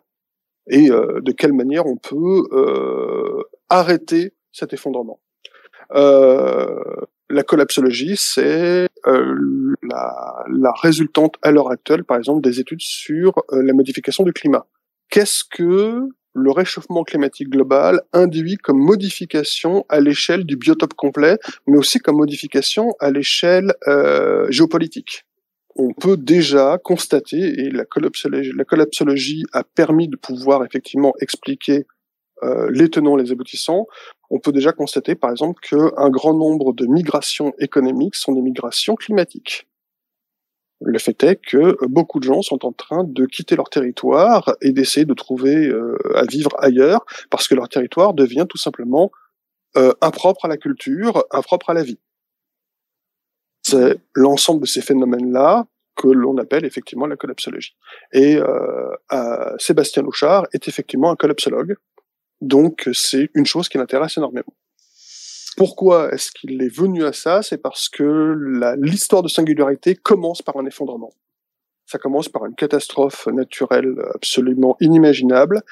Et 0.70 0.88
de 0.88 1.32
quelle 1.32 1.52
manière 1.52 1.84
on 1.84 1.98
peut 1.98 2.44
arrêter 3.68 4.32
cet 4.50 4.72
effondrement? 4.72 5.20
la 5.90 7.42
collapsologie, 7.42 8.14
c'est 8.16 8.88
la, 9.04 10.72
résultante 10.82 11.34
à 11.42 11.50
l'heure 11.50 11.70
actuelle, 11.70 12.02
par 12.02 12.16
exemple, 12.16 12.40
des 12.40 12.60
études 12.60 12.80
sur 12.80 13.44
la 13.52 13.74
modification 13.74 14.24
du 14.24 14.32
climat. 14.32 14.64
Qu'est-ce 15.14 15.44
que 15.48 16.08
le 16.32 16.50
réchauffement 16.50 17.04
climatique 17.04 17.48
global 17.48 18.00
induit 18.12 18.56
comme 18.56 18.80
modification 18.80 19.86
à 19.88 20.00
l'échelle 20.00 20.42
du 20.42 20.56
biotope 20.56 20.94
complet, 20.94 21.38
mais 21.68 21.78
aussi 21.78 22.00
comme 22.00 22.16
modification 22.16 22.96
à 22.98 23.12
l'échelle 23.12 23.74
euh, 23.86 24.50
géopolitique? 24.50 25.22
On 25.76 25.92
peut 25.92 26.16
déjà 26.16 26.78
constater, 26.82 27.36
et 27.36 27.70
la 27.70 27.84
collapsologie, 27.84 28.50
la 28.56 28.64
collapsologie 28.64 29.44
a 29.52 29.62
permis 29.62 30.08
de 30.08 30.16
pouvoir 30.16 30.64
effectivement 30.64 31.12
expliquer 31.20 31.86
euh, 32.42 32.68
les 32.72 32.90
tenants, 32.90 33.14
les 33.14 33.30
aboutissants, 33.30 33.86
on 34.30 34.40
peut 34.40 34.50
déjà 34.50 34.72
constater 34.72 35.14
par 35.14 35.30
exemple 35.30 35.60
qu'un 35.60 36.10
grand 36.10 36.34
nombre 36.34 36.74
de 36.74 36.86
migrations 36.86 37.52
économiques 37.60 38.16
sont 38.16 38.32
des 38.32 38.42
migrations 38.42 38.96
climatiques. 38.96 39.68
Le 40.86 40.98
fait 40.98 41.22
est 41.24 41.36
que 41.36 41.76
beaucoup 41.86 42.20
de 42.20 42.24
gens 42.24 42.42
sont 42.42 42.66
en 42.66 42.72
train 42.72 43.04
de 43.04 43.24
quitter 43.24 43.56
leur 43.56 43.70
territoire 43.70 44.54
et 44.60 44.70
d'essayer 44.70 45.06
de 45.06 45.14
trouver 45.14 45.66
euh, 45.66 45.96
à 46.14 46.24
vivre 46.24 46.50
ailleurs 46.58 47.04
parce 47.30 47.48
que 47.48 47.54
leur 47.54 47.68
territoire 47.68 48.12
devient 48.12 48.46
tout 48.48 48.58
simplement 48.58 49.10
euh, 49.76 49.92
impropre 50.02 50.44
à 50.44 50.48
la 50.48 50.58
culture, 50.58 51.24
impropre 51.30 51.70
à 51.70 51.74
la 51.74 51.82
vie. 51.82 51.98
C'est 53.62 53.98
l'ensemble 54.14 54.62
de 54.62 54.66
ces 54.66 54.82
phénomènes-là 54.82 55.66
que 55.96 56.08
l'on 56.08 56.36
appelle 56.36 56.66
effectivement 56.66 57.06
la 57.06 57.16
collapsologie. 57.16 57.76
Et 58.12 58.36
euh, 58.36 59.56
Sébastien 59.58 60.02
Louchard 60.02 60.46
est 60.52 60.68
effectivement 60.68 61.10
un 61.10 61.16
collapsologue, 61.16 61.76
donc 62.42 62.90
c'est 62.92 63.30
une 63.34 63.46
chose 63.46 63.70
qui 63.70 63.78
l'intéresse 63.78 64.18
énormément. 64.18 64.52
Pourquoi 65.56 66.12
est-ce 66.12 66.30
qu'il 66.30 66.62
est 66.62 66.74
venu 66.74 67.04
à 67.04 67.12
ça? 67.12 67.42
C'est 67.42 67.58
parce 67.58 67.88
que 67.88 68.34
l'histoire 68.78 69.22
de 69.22 69.28
singularité 69.28 69.94
commence 69.94 70.42
par 70.42 70.56
un 70.56 70.66
effondrement. 70.66 71.12
Ça 71.86 71.98
commence 71.98 72.28
par 72.28 72.46
une 72.46 72.54
catastrophe 72.54 73.26
naturelle 73.26 73.94
absolument 74.14 74.76
inimaginable. 74.80 75.62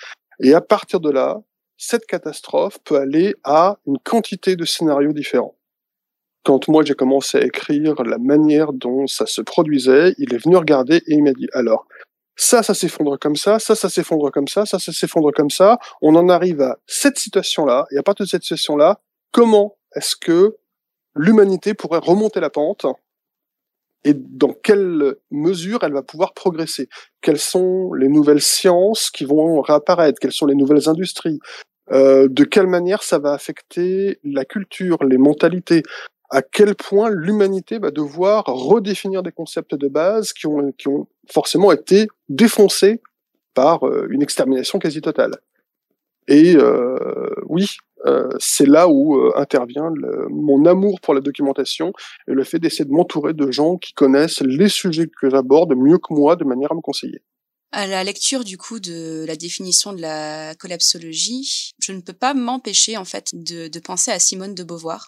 Et 0.41 0.55
à 0.55 0.61
partir 0.61 1.01
de 1.01 1.11
là, 1.11 1.41
cette 1.77 2.07
catastrophe 2.07 2.79
peut 2.85 2.97
aller 2.97 3.35
à 3.45 3.79
une 3.87 3.99
quantité 3.99 4.57
de 4.57 4.65
scénarios 4.65 5.13
différents. 5.13 5.57
Quand 6.45 6.69
moi 6.69 6.85
j'ai 6.85 6.95
commencé 6.95 7.39
à 7.39 7.45
écrire 7.45 8.03
la 8.03 8.19
manière 8.19 8.73
dont 8.73 9.07
ça 9.07 9.27
se 9.27 9.41
produisait, 9.41 10.15
il 10.19 10.35
est 10.35 10.45
venu 10.45 10.57
regarder 10.57 10.97
et 10.97 11.15
il 11.15 11.23
m'a 11.23 11.33
dit 11.33 11.49
alors 11.53 11.87
ça, 12.37 12.63
ça 12.63 12.75
s'effondre 12.75 13.19
comme 13.19 13.37
ça, 13.37 13.59
ça, 13.59 13.75
ça 13.75 13.89
s'effondre 13.89 14.31
comme 14.31 14.49
ça, 14.49 14.65
ça, 14.67 14.79
ça 14.79 14.93
s'effondre 14.93 15.33
comme 15.33 15.51
ça. 15.51 15.79
On 16.01 16.15
en 16.17 16.29
arrive 16.29 16.61
à 16.63 16.79
cette 16.87 17.19
situation-là, 17.19 17.87
et 17.91 17.99
à 17.99 18.03
partir 18.03 18.25
de 18.25 18.31
cette 18.31 18.43
situation-là, 18.43 19.01
comment 19.33 19.77
est-ce 19.97 20.17
que 20.17 20.57
l'humanité 21.15 21.75
pourrait 21.75 21.99
remonter 21.99 22.41
la 22.41 22.51
pente 22.51 22.87
et 24.05 24.15
dans 24.15 24.53
quelle 24.53 25.15
mesure 25.31 25.85
elle 25.85 25.93
va 25.93 26.03
pouvoir 26.03 26.35
progresser? 26.35 26.89
Quelles 27.21 27.39
sont 27.39 27.93
les 27.93 28.09
nouvelles 28.09 28.41
sciences 28.41 29.11
qui 29.11 29.25
vont 29.25 29.61
réapparaître? 29.61 30.19
Quelles 30.21 30.33
sont 30.33 30.47
les 30.47 30.57
nouvelles 30.57 30.89
industries? 30.89 31.39
Euh, 31.93 32.29
De 32.29 32.45
quelle 32.45 32.67
manière 32.67 33.03
ça 33.03 33.19
va 33.19 33.33
affecter 33.33 34.19
la 34.25 34.45
culture, 34.45 35.05
les 35.05 35.19
mentalités? 35.19 35.83
À 36.31 36.43
quel 36.43 36.75
point 36.75 37.11
l'humanité 37.11 37.79
va 37.79 37.91
devoir 37.91 38.45
redéfinir 38.47 39.23
des 39.23 39.33
concepts 39.33 39.75
de 39.75 39.87
base 39.87 40.33
qui 40.33 40.47
ont, 40.47 40.73
forcément 41.31 41.71
été 41.71 42.09
défoncés 42.29 43.01
par 43.55 43.87
euh, 43.87 44.09
une 44.11 44.23
extermination 44.23 44.79
quasi 44.79 45.01
totale? 45.01 45.37
Et 46.27 46.57
euh, 46.57 47.35
oui, 47.47 47.77
euh, 48.07 48.29
c'est 48.39 48.67
là 48.67 48.89
où 48.89 49.17
euh, 49.17 49.33
intervient 49.37 49.91
mon 50.31 50.65
amour 50.67 51.01
pour 51.01 51.15
la 51.15 51.21
documentation 51.21 51.93
et 52.27 52.33
le 52.33 52.45
fait 52.45 52.59
d'essayer 52.59 52.85
de 52.85 52.91
m'entourer 52.91 53.33
de 53.33 53.51
gens 53.51 53.77
qui 53.77 53.93
connaissent 53.93 54.41
les 54.41 54.69
sujets 54.69 55.09
que 55.21 55.31
j'aborde 55.31 55.75
mieux 55.77 55.99
que 55.99 56.13
moi 56.13 56.37
de 56.37 56.45
manière 56.45 56.73
à 56.73 56.75
me 56.75 56.81
conseiller. 56.81 57.23
À 57.71 57.87
la 57.87 58.05
lecture 58.05 58.45
du 58.45 58.59
coup 58.59 58.81
de 58.81 59.25
la 59.27 59.37
définition 59.37 59.93
de 59.93 60.01
la 60.01 60.55
collapsologie, 60.57 61.73
je 61.79 61.93
ne 61.93 62.01
peux 62.01 62.13
pas 62.13 62.35
m'empêcher 62.35 62.97
en 62.97 63.05
fait 63.05 63.31
de, 63.33 63.79
penser 63.79 64.11
à 64.11 64.19
Simone 64.19 64.55
de 64.55 64.63
Beauvoir 64.63 65.07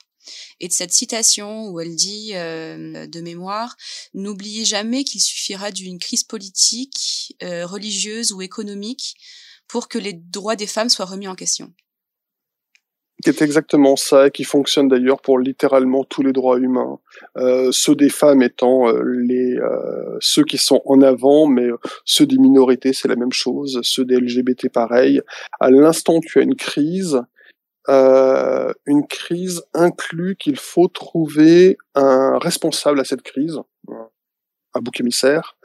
et 0.60 0.68
de 0.68 0.72
cette 0.72 0.92
citation 0.92 1.68
où 1.68 1.80
elle 1.80 1.94
dit 1.94 2.30
euh, 2.34 3.06
de 3.06 3.20
mémoire 3.20 3.76
n'oubliez 4.14 4.64
jamais 4.64 5.04
qu'il 5.04 5.20
suffira 5.20 5.70
d'une 5.70 5.98
crise 5.98 6.24
politique, 6.24 7.36
religieuse 7.42 8.32
ou 8.32 8.40
économique 8.40 9.16
pour 9.68 9.88
que 9.88 9.98
les 9.98 10.14
droits 10.14 10.56
des 10.56 10.66
femmes 10.66 10.88
soient 10.88 11.04
remis 11.04 11.28
en 11.28 11.34
question 11.34 11.74
qui 13.22 13.30
est 13.30 13.42
exactement 13.42 13.96
ça, 13.96 14.30
qui 14.30 14.44
fonctionne 14.44 14.88
d'ailleurs 14.88 15.20
pour 15.20 15.38
littéralement 15.38 16.04
tous 16.04 16.22
les 16.22 16.32
droits 16.32 16.58
humains, 16.58 16.98
euh, 17.36 17.70
ceux 17.72 17.94
des 17.94 18.08
femmes 18.08 18.42
étant 18.42 18.88
euh, 18.88 19.02
les 19.02 19.56
euh, 19.56 20.16
ceux 20.20 20.44
qui 20.44 20.58
sont 20.58 20.82
en 20.84 21.00
avant, 21.00 21.46
mais 21.46 21.64
euh, 21.64 21.78
ceux 22.04 22.26
des 22.26 22.38
minorités 22.38 22.92
c'est 22.92 23.08
la 23.08 23.16
même 23.16 23.32
chose, 23.32 23.80
ceux 23.82 24.04
des 24.04 24.16
LGBT 24.16 24.68
pareil. 24.68 25.20
À 25.60 25.70
l'instant 25.70 26.20
tu 26.20 26.40
as 26.40 26.42
une 26.42 26.56
crise, 26.56 27.22
euh, 27.88 28.72
une 28.86 29.06
crise 29.06 29.62
inclut 29.74 30.36
qu'il 30.36 30.56
faut 30.56 30.88
trouver 30.88 31.78
un 31.94 32.38
responsable 32.38 33.00
à 33.00 33.04
cette 33.04 33.22
crise, 33.22 33.60
un 34.74 34.80
bouc 34.80 35.00
émissaire, 35.00 35.56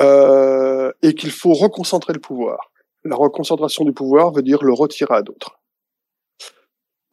et 0.00 1.14
qu'il 1.14 1.30
faut 1.30 1.54
reconcentrer 1.54 2.12
le 2.12 2.20
pouvoir. 2.20 2.70
La 3.04 3.16
reconcentration 3.16 3.84
du 3.84 3.92
pouvoir 3.92 4.32
veut 4.32 4.42
dire 4.42 4.62
le 4.62 4.72
retirer 4.72 5.14
à 5.14 5.22
d'autres 5.22 5.58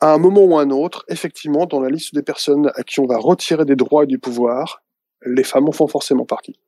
à 0.01 0.13
un 0.13 0.17
moment 0.17 0.43
ou 0.43 0.57
à 0.57 0.63
un 0.63 0.71
autre, 0.71 1.05
effectivement, 1.07 1.67
dans 1.67 1.79
la 1.79 1.89
liste 1.89 2.13
des 2.13 2.23
personnes 2.23 2.71
à 2.75 2.83
qui 2.83 2.99
on 2.99 3.05
va 3.05 3.17
retirer 3.17 3.65
des 3.65 3.75
droits 3.75 4.03
et 4.03 4.07
du 4.07 4.19
pouvoir, 4.19 4.83
les 5.25 5.43
femmes 5.43 5.69
en 5.69 5.71
font 5.71 5.87
forcément 5.87 6.25
partie. 6.25 6.59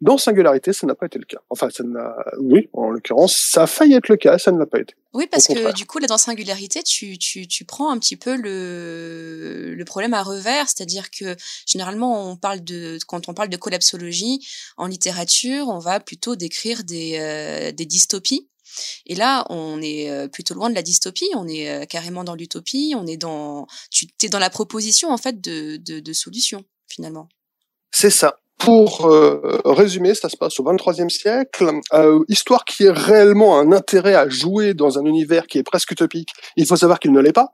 Dans 0.00 0.16
Singularité, 0.16 0.72
ça 0.72 0.86
n'a 0.86 0.94
pas 0.94 1.04
été 1.04 1.18
le 1.18 1.26
cas. 1.26 1.40
Enfin, 1.50 1.68
ça 1.68 1.84
n'a, 1.84 2.16
oui, 2.38 2.70
en 2.72 2.88
l'occurrence, 2.88 3.36
ça 3.36 3.64
a 3.64 3.66
failli 3.66 3.92
être 3.92 4.08
le 4.08 4.16
cas, 4.16 4.38
ça 4.38 4.50
ne 4.50 4.58
l'a 4.58 4.64
pas 4.64 4.80
été. 4.80 4.94
Oui, 5.12 5.26
parce 5.30 5.46
que 5.46 5.74
du 5.74 5.84
coup, 5.84 5.98
là, 5.98 6.06
dans 6.06 6.16
Singularité, 6.16 6.82
tu, 6.82 7.18
tu, 7.18 7.46
tu 7.46 7.66
prends 7.66 7.90
un 7.90 7.98
petit 7.98 8.16
peu 8.16 8.34
le, 8.34 9.74
le 9.74 9.84
problème 9.84 10.14
à 10.14 10.22
revers, 10.22 10.66
c'est-à-dire 10.68 11.10
que 11.10 11.36
généralement, 11.66 12.30
on 12.30 12.36
parle 12.36 12.64
de, 12.64 12.98
quand 13.06 13.28
on 13.28 13.34
parle 13.34 13.50
de 13.50 13.58
collapsologie 13.58 14.40
en 14.78 14.86
littérature, 14.86 15.68
on 15.68 15.80
va 15.80 16.00
plutôt 16.00 16.34
décrire 16.34 16.82
des, 16.82 17.18
euh, 17.18 17.72
des 17.72 17.84
dystopies 17.84 18.48
et 19.06 19.14
là, 19.14 19.44
on 19.50 19.80
est 19.82 20.28
plutôt 20.32 20.54
loin 20.54 20.70
de 20.70 20.74
la 20.74 20.82
dystopie, 20.82 21.28
on 21.34 21.46
est 21.48 21.86
carrément 21.88 22.24
dans 22.24 22.34
l'utopie, 22.34 22.94
on 22.96 23.06
est 23.06 23.16
dans, 23.16 23.66
tu 23.90 24.06
es 24.22 24.28
dans 24.28 24.38
la 24.38 24.50
proposition 24.50 25.10
en 25.10 25.18
fait 25.18 25.40
de, 25.40 25.76
de, 25.76 26.00
de 26.00 26.12
solutions 26.12 26.64
finalement. 26.88 27.28
C'est 27.90 28.10
ça. 28.10 28.36
Pour 28.58 29.06
euh, 29.06 29.60
résumer, 29.64 30.14
ça 30.14 30.28
se 30.28 30.36
passe 30.36 30.60
au 30.60 30.64
23e 30.64 31.08
siècle, 31.08 31.70
euh, 31.94 32.22
histoire 32.28 32.66
qui 32.66 32.84
est 32.84 32.90
réellement 32.90 33.58
un 33.58 33.72
intérêt 33.72 34.14
à 34.14 34.28
jouer 34.28 34.74
dans 34.74 34.98
un 34.98 35.04
univers 35.06 35.46
qui 35.46 35.56
est 35.56 35.62
presque 35.62 35.90
utopique. 35.92 36.28
Il 36.56 36.66
faut 36.66 36.76
savoir 36.76 37.00
qu'il 37.00 37.12
ne 37.12 37.20
l'est 37.20 37.32
pas. 37.32 37.52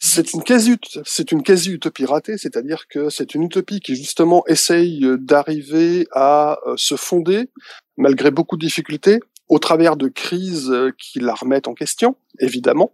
C'est 0.00 0.34
une 0.34 0.42
quasi, 0.42 0.76
c'est 1.04 1.30
une 1.30 1.42
quasi 1.42 1.70
utopie 1.70 2.04
ratée, 2.04 2.36
c'est-à-dire 2.36 2.88
que 2.88 3.10
c'est 3.10 3.34
une 3.34 3.44
utopie 3.44 3.78
qui 3.78 3.94
justement 3.94 4.44
essaye 4.48 5.06
d'arriver 5.20 6.08
à 6.12 6.58
euh, 6.66 6.74
se 6.76 6.96
fonder, 6.96 7.48
malgré 7.96 8.32
beaucoup 8.32 8.56
de 8.56 8.66
difficultés, 8.66 9.20
au 9.48 9.58
travers 9.58 9.96
de 9.96 10.08
crises 10.08 10.70
euh, 10.70 10.90
qui 10.98 11.20
la 11.20 11.34
remettent 11.34 11.68
en 11.68 11.74
question, 11.74 12.16
évidemment. 12.38 12.92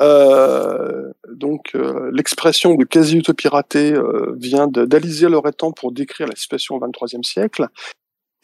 Euh, 0.00 1.12
donc 1.32 1.76
l'expression 2.12 2.74
de 2.76 2.84
quasi-utopie 2.84 3.48
ratée 3.48 3.94
vient 4.36 4.68
d'Alizé 4.68 5.28
Loretan 5.28 5.72
pour 5.72 5.90
décrire 5.90 6.28
la 6.28 6.36
situation 6.36 6.76
au 6.76 6.80
XXIIIe 6.80 7.24
siècle. 7.24 7.68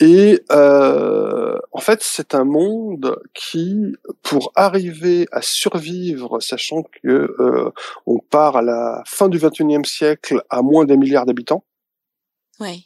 Et 0.01 0.41
euh, 0.51 1.57
en 1.71 1.79
fait, 1.79 2.03
c'est 2.03 2.35
un 2.35 2.45
monde 2.45 3.17
qui, 3.33 3.95
pour 4.23 4.51
arriver 4.57 5.29
à 5.31 5.41
survivre, 5.41 6.41
sachant 6.41 6.83
que 6.83 7.35
euh, 7.39 7.71
on 8.07 8.19
part 8.19 8.57
à 8.57 8.63
la 8.63 9.03
fin 9.07 9.29
du 9.29 9.39
XXIe 9.39 9.85
siècle 9.85 10.43
à 10.51 10.63
moins 10.63 10.85
d'un 10.85 10.97
milliard 10.97 11.27
d'habitants, 11.27 11.65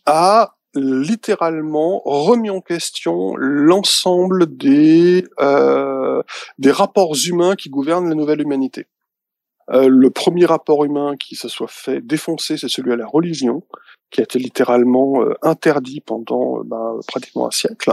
a 0.05 0.57
littéralement 0.74 2.02
remis 2.04 2.50
en 2.50 2.61
question 2.61 3.35
l'ensemble 3.37 4.57
des 4.57 5.24
euh, 5.40 6.22
des 6.59 6.70
rapports 6.70 7.14
humains 7.26 7.54
qui 7.57 7.70
gouvernent 7.70 8.09
la 8.09 8.14
nouvelle 8.14 8.40
humanité. 8.40 8.87
Euh, 9.70 9.88
le 9.88 10.11
premier 10.11 10.46
rapport 10.46 10.85
humain 10.85 11.16
qui 11.16 11.37
se 11.37 11.48
soit 11.48 11.68
fait 11.68 12.00
défoncer, 12.00 12.57
c'est 12.57 12.68
celui 12.68 12.92
à 12.92 12.96
la 12.96 13.07
religion, 13.07 13.62
qui 14.10 14.20
a 14.20 14.24
été 14.24 14.38
littéralement 14.38 15.22
euh, 15.22 15.34
interdit 15.42 16.00
pendant 16.00 16.58
euh, 16.58 16.62
ben, 16.64 16.98
pratiquement 17.06 17.46
un 17.46 17.50
siècle. 17.50 17.92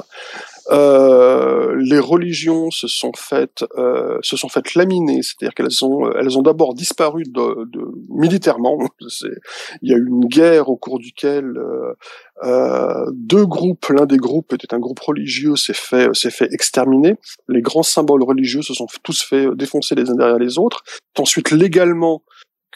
Euh, 0.72 1.76
les 1.78 2.00
religions 2.00 2.72
se 2.72 2.88
sont 2.88 3.12
faites 3.16 3.64
euh, 3.78 4.18
se 4.24 4.36
sont 4.36 4.50
faites 4.50 4.74
laminer, 4.74 5.22
c'est-à-dire 5.22 5.54
qu'elles 5.54 5.86
ont 5.86 6.12
elles 6.12 6.38
ont 6.38 6.42
d'abord 6.42 6.74
disparu 6.74 7.24
de, 7.24 7.66
de 7.66 7.82
militairement. 8.10 8.78
Il 9.82 9.92
y 9.92 9.94
a 9.94 9.98
eu 9.98 10.08
une 10.08 10.26
guerre 10.26 10.70
au 10.70 10.78
cours 10.78 11.00
duquel 11.00 11.54
euh, 12.44 13.06
deux 13.14 13.46
groupes, 13.46 13.88
l'un 13.90 14.06
des 14.06 14.18
groupes 14.18 14.54
était 14.54 14.74
un 14.74 14.80
groupe 14.80 15.00
religieux, 15.00 15.56
s'est 15.56 15.74
fait 15.74 16.14
s'est 16.14 16.32
fait 16.32 16.52
exterminer. 16.52 17.16
Les 17.48 17.62
grands 17.62 17.84
symboles 17.84 18.24
religieux 18.24 18.62
se 18.62 18.74
sont 18.74 18.88
tous 19.04 19.22
fait 19.22 19.48
défoncer 19.56 19.96
les 19.96 20.10
uns 20.10 20.16
derrière 20.16 20.40
les 20.40 20.58
autres. 20.58 20.84
Ensuite, 21.18 21.52
légalement, 21.52 22.24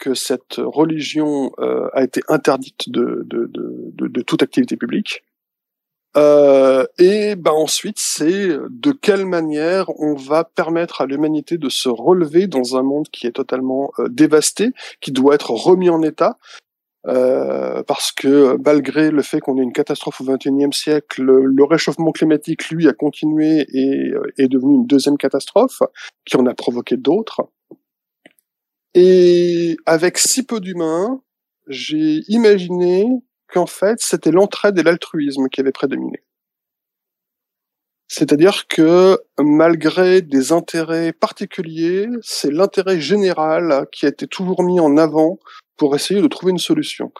que 0.00 0.14
cette 0.14 0.56
religion 0.56 1.52
euh, 1.60 1.88
a 1.92 2.02
été 2.02 2.22
interdite 2.28 2.88
de, 2.88 3.22
de, 3.26 3.46
de, 3.52 4.08
de, 4.08 4.22
toute 4.22 4.42
activité 4.42 4.76
publique. 4.76 5.22
Euh, 6.16 6.84
et 6.98 7.36
ben 7.36 7.52
ensuite, 7.52 7.98
c'est 7.98 8.48
de 8.48 8.90
quelle 8.90 9.26
manière 9.26 9.90
on 10.00 10.14
va 10.14 10.42
permettre 10.42 11.02
à 11.02 11.06
l'humanité 11.06 11.56
de 11.56 11.68
se 11.68 11.88
relever 11.88 12.48
dans 12.48 12.76
un 12.76 12.82
monde 12.82 13.08
qui 13.10 13.28
est 13.28 13.32
totalement 13.32 13.92
euh, 14.00 14.08
dévasté, 14.08 14.70
qui 15.00 15.12
doit 15.12 15.36
être 15.36 15.52
remis 15.52 15.88
en 15.88 16.02
état, 16.02 16.38
euh, 17.06 17.82
parce 17.84 18.12
que 18.12 18.58
malgré 18.62 19.10
le 19.10 19.22
fait 19.22 19.40
qu'on 19.40 19.56
ait 19.58 19.62
une 19.62 19.72
catastrophe 19.72 20.20
au 20.20 20.24
XXIe 20.24 20.72
siècle, 20.72 21.22
le, 21.22 21.44
le, 21.46 21.64
réchauffement 21.64 22.12
climatique, 22.12 22.68
lui, 22.68 22.88
a 22.88 22.92
continué 22.92 23.66
et 23.72 24.10
euh, 24.10 24.32
est 24.36 24.48
devenu 24.48 24.74
une 24.74 24.86
deuxième 24.86 25.16
catastrophe 25.16 25.82
qui 26.26 26.36
en 26.36 26.46
a 26.46 26.54
provoqué 26.54 26.96
d'autres. 26.96 27.48
Et 28.94 29.76
avec 29.86 30.18
si 30.18 30.44
peu 30.44 30.60
d'humains, 30.60 31.22
j'ai 31.68 32.22
imaginé 32.28 33.06
qu'en 33.52 33.66
fait, 33.66 34.00
c'était 34.00 34.32
l'entraide 34.32 34.78
et 34.78 34.82
l'altruisme 34.82 35.48
qui 35.48 35.60
avaient 35.60 35.72
prédominé. 35.72 36.22
C'est-à-dire 38.08 38.66
que 38.66 39.18
malgré 39.38 40.20
des 40.20 40.50
intérêts 40.50 41.12
particuliers, 41.12 42.08
c'est 42.22 42.50
l'intérêt 42.50 43.00
général 43.00 43.86
qui 43.92 44.04
a 44.04 44.08
été 44.08 44.26
toujours 44.26 44.64
mis 44.64 44.80
en 44.80 44.96
avant 44.96 45.38
pour 45.76 45.94
essayer 45.94 46.20
de 46.20 46.26
trouver 46.26 46.50
une 46.50 46.58
solution. 46.58 47.12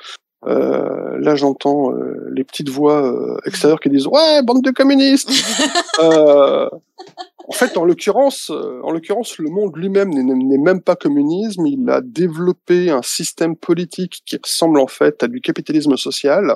Euh, 0.47 1.19
là, 1.19 1.35
j'entends 1.35 1.93
euh, 1.93 2.31
les 2.33 2.45
petites 2.45 2.71
voix 2.71 3.05
euh, 3.05 3.37
extérieures 3.45 3.81
qui 3.81 3.91
disent 3.91 4.07
ouais, 4.07 4.43
bande 4.43 4.63
de 4.63 4.71
communistes. 4.71 5.31
euh, 6.03 6.69
en 7.51 7.53
fait, 7.53 7.77
en 7.77 7.85
l'occurrence, 7.85 8.51
euh, 8.51 8.81
en 8.85 8.93
l'occurrence, 8.93 9.39
le 9.39 9.51
monde 9.51 9.77
lui-même 9.77 10.11
n'est 10.11 10.57
même 10.57 10.81
pas 10.81 10.95
communisme. 10.95 11.67
Il 11.67 11.91
a 11.91 12.01
développé 12.01 12.91
un 12.91 13.03
système 13.03 13.57
politique 13.57 14.23
qui 14.25 14.37
ressemble 14.37 14.79
en 14.79 14.87
fait 14.87 15.25
à 15.25 15.27
du 15.27 15.41
capitalisme 15.41 15.97
social, 15.97 16.55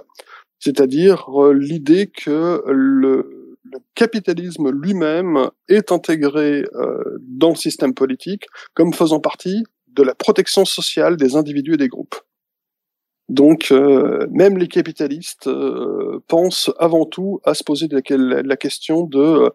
c'est-à-dire 0.61 1.27
euh, 1.35 1.53
l'idée 1.53 2.07
que 2.07 2.63
le, 2.69 3.59
le, 3.65 3.79
capitalisme 3.97 4.71
lui-même 4.71 5.51
est 5.69 5.91
intégré 5.91 6.65
euh, 6.75 7.19
dans 7.23 7.51
le 7.51 7.57
système 7.57 7.93
politique 7.93 8.47
comme 8.75 8.93
faisant 8.93 9.19
partie 9.19 9.65
de 9.89 10.05
la 10.05 10.15
protection 10.15 10.65
sociale 10.65 11.17
des 11.17 11.35
individus 11.35 11.75
et 11.75 11.77
des 11.77 11.89
groupes. 11.89 12.15
Donc, 13.29 13.69
euh, 13.71 14.27
même 14.31 14.59
les 14.59 14.69
capitalistes 14.69 15.47
euh, 15.47 16.23
pensent 16.29 16.71
avant 16.79 17.07
tout 17.07 17.41
à 17.45 17.55
se 17.55 17.65
poser 17.65 17.89
la, 17.89 18.57
question 18.57 19.05
de 19.05 19.51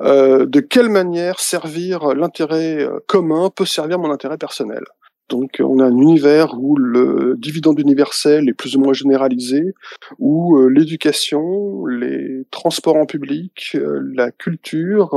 euh, 0.00 0.44
de 0.44 0.60
quelle 0.60 0.90
manière 0.90 1.40
servir 1.40 2.14
l'intérêt 2.14 2.82
euh, 2.82 2.98
commun 3.06 3.50
peut 3.54 3.64
servir 3.64 3.98
mon 3.98 4.10
intérêt 4.10 4.36
personnel. 4.36 4.84
Donc 5.30 5.56
on 5.58 5.80
a 5.80 5.86
un 5.86 5.96
univers 5.96 6.54
où 6.56 6.76
le 6.76 7.34
dividende 7.38 7.80
universel 7.80 8.48
est 8.48 8.54
plus 8.54 8.76
ou 8.76 8.80
moins 8.80 8.92
généralisé, 8.92 9.74
où 10.18 10.56
euh, 10.56 10.68
l'éducation, 10.68 11.84
les 11.86 12.46
transports 12.50 12.96
en 12.96 13.06
public, 13.06 13.76
la 14.14 14.30
culture, 14.30 15.16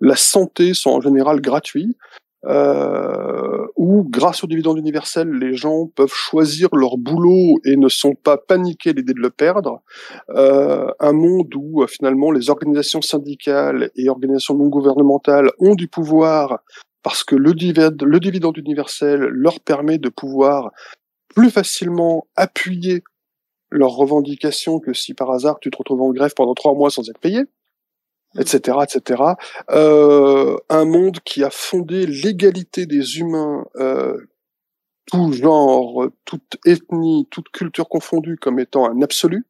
la 0.00 0.16
santé 0.16 0.72
sont 0.72 0.90
en 0.90 1.00
général 1.02 1.42
gratuits, 1.42 1.98
euh, 2.46 3.66
où, 3.76 4.04
grâce 4.08 4.44
au 4.44 4.46
dividende 4.46 4.78
universel, 4.78 5.28
les 5.30 5.54
gens 5.54 5.86
peuvent 5.86 6.12
choisir 6.12 6.68
leur 6.74 6.96
boulot 6.96 7.58
et 7.64 7.76
ne 7.76 7.88
sont 7.88 8.14
pas 8.14 8.36
paniqués 8.36 8.92
l'idée 8.92 9.14
de 9.14 9.20
le 9.20 9.30
perdre. 9.30 9.82
Euh, 10.30 10.88
un 11.00 11.12
monde 11.12 11.52
où, 11.56 11.82
euh, 11.82 11.86
finalement, 11.86 12.30
les 12.30 12.50
organisations 12.50 13.02
syndicales 13.02 13.90
et 13.96 14.08
organisations 14.08 14.54
non 14.54 14.68
gouvernementales 14.68 15.50
ont 15.58 15.74
du 15.74 15.88
pouvoir 15.88 16.60
parce 17.02 17.24
que 17.24 17.36
le, 17.36 17.54
dividende, 17.54 18.02
le 18.02 18.20
dividende 18.20 18.56
universel 18.58 19.20
leur 19.20 19.60
permet 19.60 19.98
de 19.98 20.08
pouvoir 20.08 20.70
plus 21.34 21.50
facilement 21.50 22.26
appuyer 22.36 23.02
leurs 23.70 23.92
revendications 23.92 24.78
que 24.80 24.92
si 24.92 25.14
par 25.14 25.30
hasard 25.30 25.58
tu 25.60 25.70
te 25.70 25.76
retrouves 25.76 26.02
en 26.02 26.10
grève 26.10 26.32
pendant 26.36 26.54
trois 26.54 26.74
mois 26.74 26.90
sans 26.90 27.08
être 27.08 27.18
payé 27.18 27.42
etc., 28.38 28.78
etc. 28.82 29.22
Euh, 29.70 30.56
un 30.68 30.84
monde 30.84 31.20
qui 31.20 31.44
a 31.44 31.50
fondé 31.50 32.06
l'égalité 32.06 32.86
des 32.86 33.18
humains, 33.18 33.66
euh, 33.76 34.16
tout 35.06 35.32
genre, 35.32 36.08
toute 36.24 36.56
ethnie, 36.64 37.26
toute 37.30 37.48
culture 37.50 37.88
confondue, 37.88 38.36
comme 38.36 38.58
étant 38.58 38.88
un 38.88 39.02
absolu. 39.02 39.46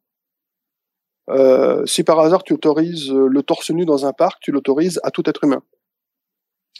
Euh, 1.29 1.85
si 1.85 2.03
par 2.03 2.19
hasard 2.19 2.43
tu 2.43 2.53
autorises 2.53 3.11
le 3.11 3.43
torse 3.43 3.71
nu 3.71 3.85
dans 3.85 4.05
un 4.05 4.13
parc, 4.13 4.39
tu 4.41 4.51
l'autorises 4.51 4.99
à 5.03 5.11
tout 5.11 5.29
être 5.29 5.43
humain. 5.43 5.61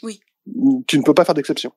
Oui. 0.02 0.20
Tu 0.86 0.98
ne 0.98 1.04
peux 1.04 1.12
pas 1.12 1.24
faire 1.24 1.34
d'exception. 1.34 1.72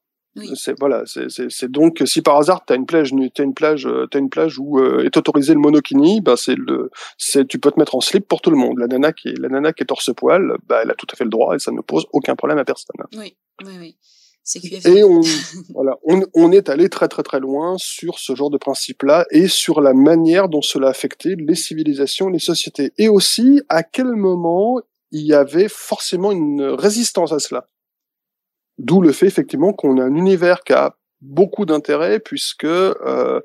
C'est 0.55 0.79
voilà, 0.79 1.03
c'est 1.05 1.69
donc 1.69 2.01
si 2.05 2.21
par 2.21 2.37
hasard 2.37 2.63
tu 2.65 2.71
as 2.71 2.77
une 2.77 2.85
plage, 2.85 3.11
t'as 3.33 3.43
une 3.43 3.53
plage, 3.53 3.87
t'as 4.09 4.19
une 4.19 4.29
plage 4.29 4.57
où 4.59 4.79
euh, 4.79 5.03
est 5.03 5.17
autorisé 5.17 5.53
le 5.53 5.59
monokini, 5.59 6.21
bah 6.21 6.35
c'est 6.37 6.55
le, 6.55 6.89
c'est 7.17 7.45
tu 7.45 7.59
peux 7.59 7.69
te 7.69 7.77
mettre 7.77 7.95
en 7.95 8.01
slip 8.01 8.27
pour 8.27 8.39
tout 8.41 8.49
le 8.49 8.57
monde. 8.57 8.79
La 8.79 8.87
nana 8.87 9.11
qui 9.11 9.27
est 9.27 9.37
la 9.37 9.49
nana 9.49 9.73
qui 9.73 9.83
est 9.83 9.87
torse 9.87 10.09
poil, 10.15 10.57
bah 10.67 10.79
elle 10.83 10.91
a 10.91 10.95
tout 10.95 11.07
à 11.11 11.17
fait 11.17 11.25
le 11.25 11.29
droit 11.29 11.55
et 11.55 11.59
ça 11.59 11.71
ne 11.71 11.81
pose 11.81 12.05
aucun 12.13 12.35
problème 12.35 12.57
à 12.59 12.63
personne. 12.63 12.95
Oui, 13.17 13.35
oui, 13.65 13.73
oui. 13.77 13.97
Et 14.85 15.03
on, 15.03 15.21
voilà, 15.73 15.97
on, 16.03 16.21
on, 16.33 16.51
est 16.51 16.69
allé 16.69 16.89
très 16.89 17.07
très 17.07 17.23
très 17.23 17.39
loin 17.39 17.75
sur 17.77 18.17
ce 18.17 18.35
genre 18.35 18.49
de 18.49 18.57
principe-là 18.57 19.25
et 19.29 19.47
sur 19.47 19.81
la 19.81 19.93
manière 19.93 20.49
dont 20.49 20.61
cela 20.61 20.87
affectait 20.87 21.35
les 21.37 21.55
civilisations, 21.55 22.27
les 22.27 22.39
sociétés, 22.39 22.91
et 22.97 23.07
aussi 23.07 23.61
à 23.69 23.83
quel 23.83 24.07
moment 24.07 24.81
il 25.11 25.25
y 25.25 25.33
avait 25.33 25.67
forcément 25.69 26.31
une 26.31 26.63
résistance 26.63 27.33
à 27.33 27.39
cela? 27.39 27.67
D'où 28.81 29.01
le 29.01 29.11
fait 29.11 29.27
effectivement 29.27 29.73
qu'on 29.73 29.99
a 29.99 30.03
un 30.03 30.15
univers 30.15 30.63
qui 30.63 30.73
a 30.73 30.95
beaucoup 31.21 31.65
d'intérêt 31.65 32.19
puisque 32.19 32.63
euh, 32.65 33.39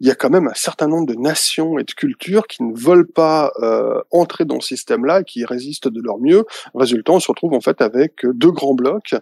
il 0.00 0.08
y 0.08 0.10
a 0.10 0.14
quand 0.14 0.30
même 0.30 0.48
un 0.48 0.54
certain 0.54 0.86
nombre 0.86 1.06
de 1.06 1.14
nations 1.14 1.78
et 1.78 1.84
de 1.84 1.92
cultures 1.92 2.46
qui 2.46 2.62
ne 2.62 2.76
veulent 2.76 3.10
pas 3.10 3.52
euh, 3.60 4.00
entrer 4.10 4.44
dans 4.44 4.60
ce 4.60 4.68
système-là 4.68 5.20
et 5.20 5.24
qui 5.24 5.44
résistent 5.44 5.88
de 5.88 6.00
leur 6.02 6.18
mieux. 6.18 6.44
Résultat, 6.74 7.12
on 7.12 7.20
se 7.20 7.30
retrouve 7.30 7.54
en 7.54 7.60
fait 7.60 7.80
avec 7.80 8.26
deux 8.34 8.50
grands 8.50 8.74
blocs. 8.74 9.14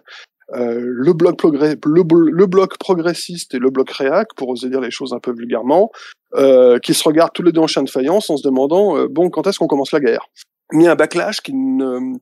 Euh, 0.53 0.81
le, 0.81 1.13
bloc 1.13 1.41
le, 1.43 2.45
bloc 2.45 2.77
progressiste 2.77 3.53
et 3.53 3.59
le 3.59 3.69
bloc 3.69 3.89
réac, 3.91 4.33
pour 4.35 4.49
oser 4.49 4.69
dire 4.69 4.81
les 4.81 4.91
choses 4.91 5.13
un 5.13 5.19
peu 5.19 5.31
vulgairement, 5.31 5.91
euh, 6.35 6.77
qui 6.79 6.93
se 6.93 7.03
regardent 7.05 7.31
tous 7.33 7.43
les 7.43 7.53
deux 7.53 7.61
en 7.61 7.67
chien 7.67 7.83
de 7.83 7.89
faïence 7.89 8.29
en 8.29 8.35
se 8.35 8.43
demandant 8.43 8.97
euh, 8.97 9.07
bon 9.07 9.29
quand 9.29 9.47
est-ce 9.47 9.59
qu'on 9.59 9.67
commence 9.67 9.93
la 9.93 10.01
guerre? 10.01 10.25
Mais 10.73 10.87
un 10.87 10.95
backlash 10.95 11.41
qui 11.41 11.53
ne 11.53 12.17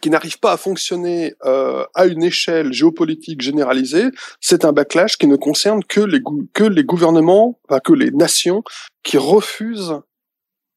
qui 0.00 0.10
n'arrive 0.10 0.38
pas 0.38 0.52
à 0.52 0.56
fonctionner 0.56 1.34
euh, 1.44 1.84
à 1.94 2.06
une 2.06 2.22
échelle 2.22 2.72
géopolitique 2.72 3.40
généralisée, 3.40 4.06
c'est 4.40 4.64
un 4.64 4.72
backlash 4.72 5.16
qui 5.16 5.26
ne 5.26 5.36
concerne 5.36 5.84
que 5.84 6.00
les, 6.00 6.20
que 6.52 6.64
les 6.64 6.84
gouvernements, 6.84 7.60
que 7.84 7.92
les 7.92 8.10
nations 8.10 8.62
qui 9.02 9.18
refusent 9.18 10.00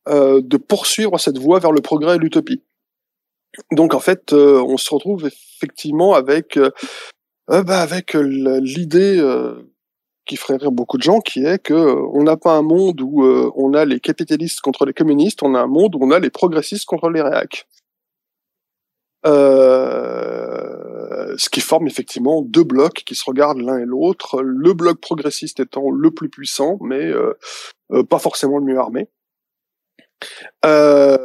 euh, 0.08 0.42
de 0.42 0.56
poursuivre 0.56 1.20
cette 1.20 1.38
voie 1.38 1.60
vers 1.60 1.74
le 1.74 1.82
progrès 1.82 2.16
et 2.16 2.18
l'utopie. 2.18 2.64
Donc 3.72 3.94
en 3.94 4.00
fait, 4.00 4.32
euh, 4.32 4.62
on 4.62 4.78
se 4.78 4.94
retrouve 4.94 5.28
effectivement 5.28 6.14
avec 6.14 6.56
euh, 6.56 6.70
bah, 7.50 7.82
avec 7.82 8.14
l'idée 8.14 9.22
qui 10.26 10.38
ferait 10.38 10.58
rire 10.58 10.72
beaucoup 10.72 10.98
de 10.98 11.04
gens, 11.04 11.20
qui 11.20 11.44
est 11.46 11.60
que 11.60 11.74
on 11.74 12.24
n'a 12.24 12.38
pas 12.38 12.54
un 12.54 12.62
monde 12.62 13.02
où 13.02 13.24
on 13.24 13.74
a 13.74 13.86
les 13.86 14.00
capitalistes 14.00 14.60
contre 14.62 14.86
les 14.86 14.94
communistes, 14.94 15.44
on 15.44 15.56
a 15.56 15.62
un 15.62 15.68
monde 15.68 15.96
où 15.96 16.00
on 16.02 16.12
a 16.12 16.20
les 16.20 16.30
progressistes 16.30 16.86
contre 16.86 17.10
les 17.10 17.22
réacs. 17.22 17.66
Ce 21.38 21.50
qui 21.50 21.60
forme 21.62 21.88
effectivement 21.88 22.42
deux 22.42 22.64
blocs 22.64 23.04
qui 23.06 23.16
se 23.16 23.26
regardent 23.26 23.62
l'un 23.62 23.78
et 23.78 23.86
l'autre, 23.86 24.42
le 24.42 24.74
bloc 24.74 25.00
progressiste 25.02 25.60
étant 25.60 25.92
le 25.92 26.12
plus 26.12 26.30
puissant, 26.30 26.78
mais 26.82 27.12
pas 28.10 28.20
forcément 28.20 28.58
le 28.58 28.66
mieux 28.66 28.80
armé. 28.80 29.08
Euh, 30.66 31.18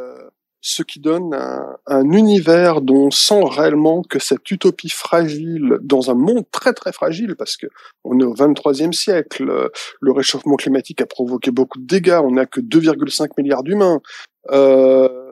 ce 0.65 0.81
qui 0.81 1.01
donne 1.01 1.33
un, 1.33 1.77
un, 1.87 2.09
univers 2.11 2.79
dont 2.79 3.07
on 3.07 3.11
sent 3.11 3.43
réellement 3.43 4.01
que 4.01 4.17
cette 4.17 4.49
utopie 4.49 4.89
fragile, 4.89 5.77
dans 5.81 6.09
un 6.09 6.13
monde 6.13 6.45
très 6.51 6.71
très 6.71 6.93
fragile, 6.93 7.35
parce 7.35 7.57
que 7.57 7.67
on 8.05 8.17
est 8.19 8.23
au 8.23 8.33
23e 8.33 8.93
siècle, 8.93 9.69
le 9.99 10.11
réchauffement 10.11 10.55
climatique 10.55 11.01
a 11.01 11.05
provoqué 11.05 11.51
beaucoup 11.51 11.79
de 11.79 11.85
dégâts, 11.85 12.21
on 12.23 12.31
n'a 12.31 12.45
que 12.45 12.61
2,5 12.61 13.31
milliards 13.37 13.63
d'humains. 13.63 14.01
Euh, 14.51 15.22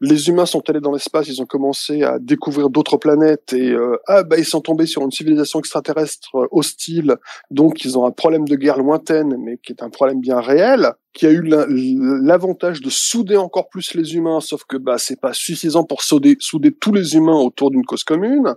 les 0.00 0.28
humains 0.28 0.46
sont 0.46 0.68
allés 0.68 0.80
dans 0.80 0.92
l'espace, 0.92 1.28
ils 1.28 1.42
ont 1.42 1.46
commencé 1.46 2.02
à 2.02 2.18
découvrir 2.18 2.70
d'autres 2.70 2.96
planètes 2.96 3.52
et 3.52 3.70
euh, 3.70 3.98
ah 4.06 4.22
bah 4.22 4.38
ils 4.38 4.46
sont 4.46 4.62
tombés 4.62 4.86
sur 4.86 5.02
une 5.02 5.10
civilisation 5.10 5.58
extraterrestre 5.58 6.36
euh, 6.36 6.48
hostile, 6.50 7.16
donc 7.50 7.84
ils 7.84 7.98
ont 7.98 8.06
un 8.06 8.10
problème 8.10 8.48
de 8.48 8.56
guerre 8.56 8.78
lointaine, 8.78 9.36
mais 9.38 9.58
qui 9.58 9.72
est 9.72 9.82
un 9.82 9.90
problème 9.90 10.20
bien 10.20 10.40
réel, 10.40 10.92
qui 11.12 11.26
a 11.26 11.30
eu 11.30 11.42
l'avantage 11.42 12.80
de 12.80 12.88
souder 12.88 13.36
encore 13.36 13.68
plus 13.68 13.94
les 13.94 14.14
humains, 14.14 14.40
sauf 14.40 14.64
que 14.64 14.78
bah 14.78 14.96
c'est 14.96 15.20
pas 15.20 15.34
suffisant 15.34 15.84
pour 15.84 16.02
souder, 16.02 16.36
souder 16.40 16.72
tous 16.72 16.92
les 16.92 17.14
humains 17.14 17.38
autour 17.38 17.70
d'une 17.70 17.84
cause 17.84 18.04
commune. 18.04 18.54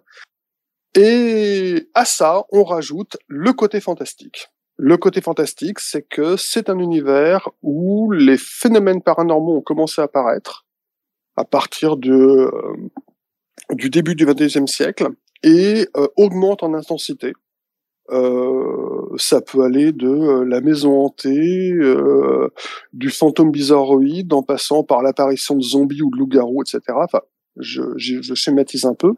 Et 0.96 1.90
à 1.96 2.06
ça, 2.06 2.44
on 2.52 2.64
rajoute 2.64 3.18
le 3.28 3.52
côté 3.52 3.82
fantastique. 3.82 4.50
Le 4.78 4.98
côté 4.98 5.22
fantastique, 5.22 5.80
c'est 5.80 6.04
que 6.04 6.38
c'est 6.38 6.70
un 6.70 6.80
univers 6.80 7.50
où 7.64 8.12
les 8.12 8.38
phénomènes 8.38 9.02
paranormaux 9.02 9.58
ont 9.58 9.62
commencé 9.62 10.02
à 10.02 10.06
apparaître 10.06 10.66
à 11.36 11.46
partir 11.46 11.98
de, 11.98 12.12
euh, 12.12 12.52
du 13.72 13.90
début 13.90 14.16
du 14.16 14.26
XXe 14.26 14.66
siècle 14.66 15.10
et 15.44 15.88
euh, 15.98 16.08
augmente 16.18 16.64
en 16.64 16.74
intensité. 16.74 17.34
Euh, 18.12 19.16
ça 19.18 19.42
peut 19.42 19.64
aller 19.64 19.94
de 19.94 20.08
euh, 20.08 20.46
la 20.46 20.60
maison 20.60 21.06
hantée, 21.06 21.72
euh, 21.72 22.50
du 22.92 23.10
fantôme 23.10 23.52
bizarroïde, 23.52 24.34
en 24.34 24.44
passant 24.44 24.84
par 24.84 25.02
l'apparition 25.02 25.56
de 25.56 25.62
zombies 25.62 26.02
ou 26.02 26.12
de 26.12 26.18
loups-garous, 26.18 26.64
etc. 26.64 26.82
Enfin, 26.96 27.22
je, 27.58 27.82
je, 27.96 28.22
je, 28.22 28.34
schématise 28.34 28.86
un 28.86 28.94
peu. 28.94 29.14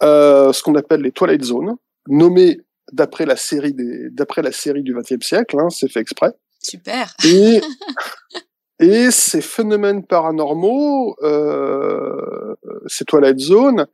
ce 0.00 0.62
qu'on 0.62 0.76
appelle 0.76 1.00
les 1.00 1.10
Twilight 1.10 1.42
Zones, 1.42 1.76
nommées 2.08 2.60
d'après 2.92 3.26
la 3.26 3.36
série 3.36 3.74
des, 3.74 4.10
d'après 4.10 4.42
la 4.42 4.52
série 4.52 4.82
du 4.82 4.94
XXe 4.94 5.26
siècle, 5.26 5.58
hein, 5.58 5.68
c'est 5.70 5.90
fait 5.90 6.00
exprès. 6.00 6.32
Super. 6.62 7.12
Et 7.24 7.60
Et 8.78 9.10
ces 9.10 9.40
phénomènes 9.40 10.04
paranormaux, 10.04 11.16
euh, 11.22 12.54
ces 12.86 13.04
Twilight 13.04 13.38
Zone, 13.38 13.86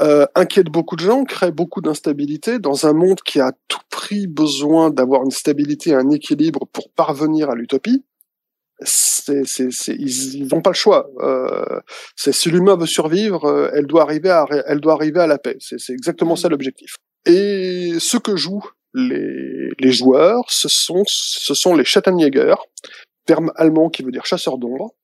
euh, 0.00 0.26
inquiètent 0.34 0.70
beaucoup 0.70 0.96
de 0.96 1.00
gens, 1.02 1.24
créent 1.24 1.50
beaucoup 1.50 1.80
d'instabilité 1.80 2.58
dans 2.58 2.86
un 2.86 2.92
monde 2.92 3.20
qui 3.20 3.40
a 3.40 3.48
à 3.48 3.52
tout 3.66 3.80
prix 3.90 4.28
besoin 4.28 4.90
d'avoir 4.90 5.24
une 5.24 5.30
stabilité, 5.30 5.92
un 5.92 6.10
équilibre 6.10 6.66
pour 6.72 6.90
parvenir 6.90 7.50
à 7.50 7.54
l'utopie. 7.54 8.04
C'est, 8.80 9.44
c'est, 9.44 9.72
c'est, 9.72 9.96
ils 9.96 10.46
n'ont 10.52 10.62
pas 10.62 10.70
le 10.70 10.76
choix. 10.76 11.10
Euh, 11.18 11.80
c'est 12.14 12.32
si 12.32 12.48
l'humain 12.48 12.76
veut 12.76 12.86
survivre, 12.86 13.44
euh, 13.46 13.70
elle 13.74 13.86
doit 13.86 14.02
arriver 14.02 14.30
à, 14.30 14.46
elle 14.66 14.80
doit 14.80 14.92
arriver 14.92 15.18
à 15.18 15.26
la 15.26 15.36
paix. 15.36 15.56
C'est, 15.58 15.80
c'est 15.80 15.92
exactement 15.92 16.36
ça 16.36 16.48
l'objectif. 16.48 16.94
Et 17.26 17.94
ce 17.98 18.18
que 18.18 18.36
jouent 18.36 18.70
les, 18.94 19.70
les 19.80 19.92
joueurs, 19.92 20.44
ce 20.48 20.68
sont, 20.68 21.02
ce 21.06 21.54
sont 21.54 21.74
les 21.74 21.84
Schattenjäger, 21.84 22.54
terme 23.28 23.52
allemand 23.56 23.90
qui 23.90 24.02
veut 24.02 24.10
dire 24.10 24.24
chasseur 24.24 24.56
d'ombre. 24.56 24.94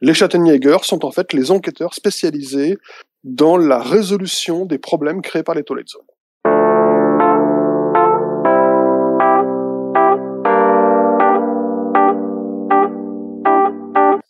Les 0.00 0.12
Schattenjäger 0.12 0.78
sont 0.82 1.04
en 1.04 1.12
fait 1.12 1.32
les 1.32 1.52
enquêteurs 1.52 1.94
spécialisés 1.94 2.78
dans 3.22 3.56
la 3.56 3.78
résolution 3.78 4.66
des 4.66 4.78
problèmes 4.78 5.22
créés 5.22 5.44
par 5.44 5.54
les 5.54 5.62
Twilight 5.62 5.88
Zone. 5.88 6.02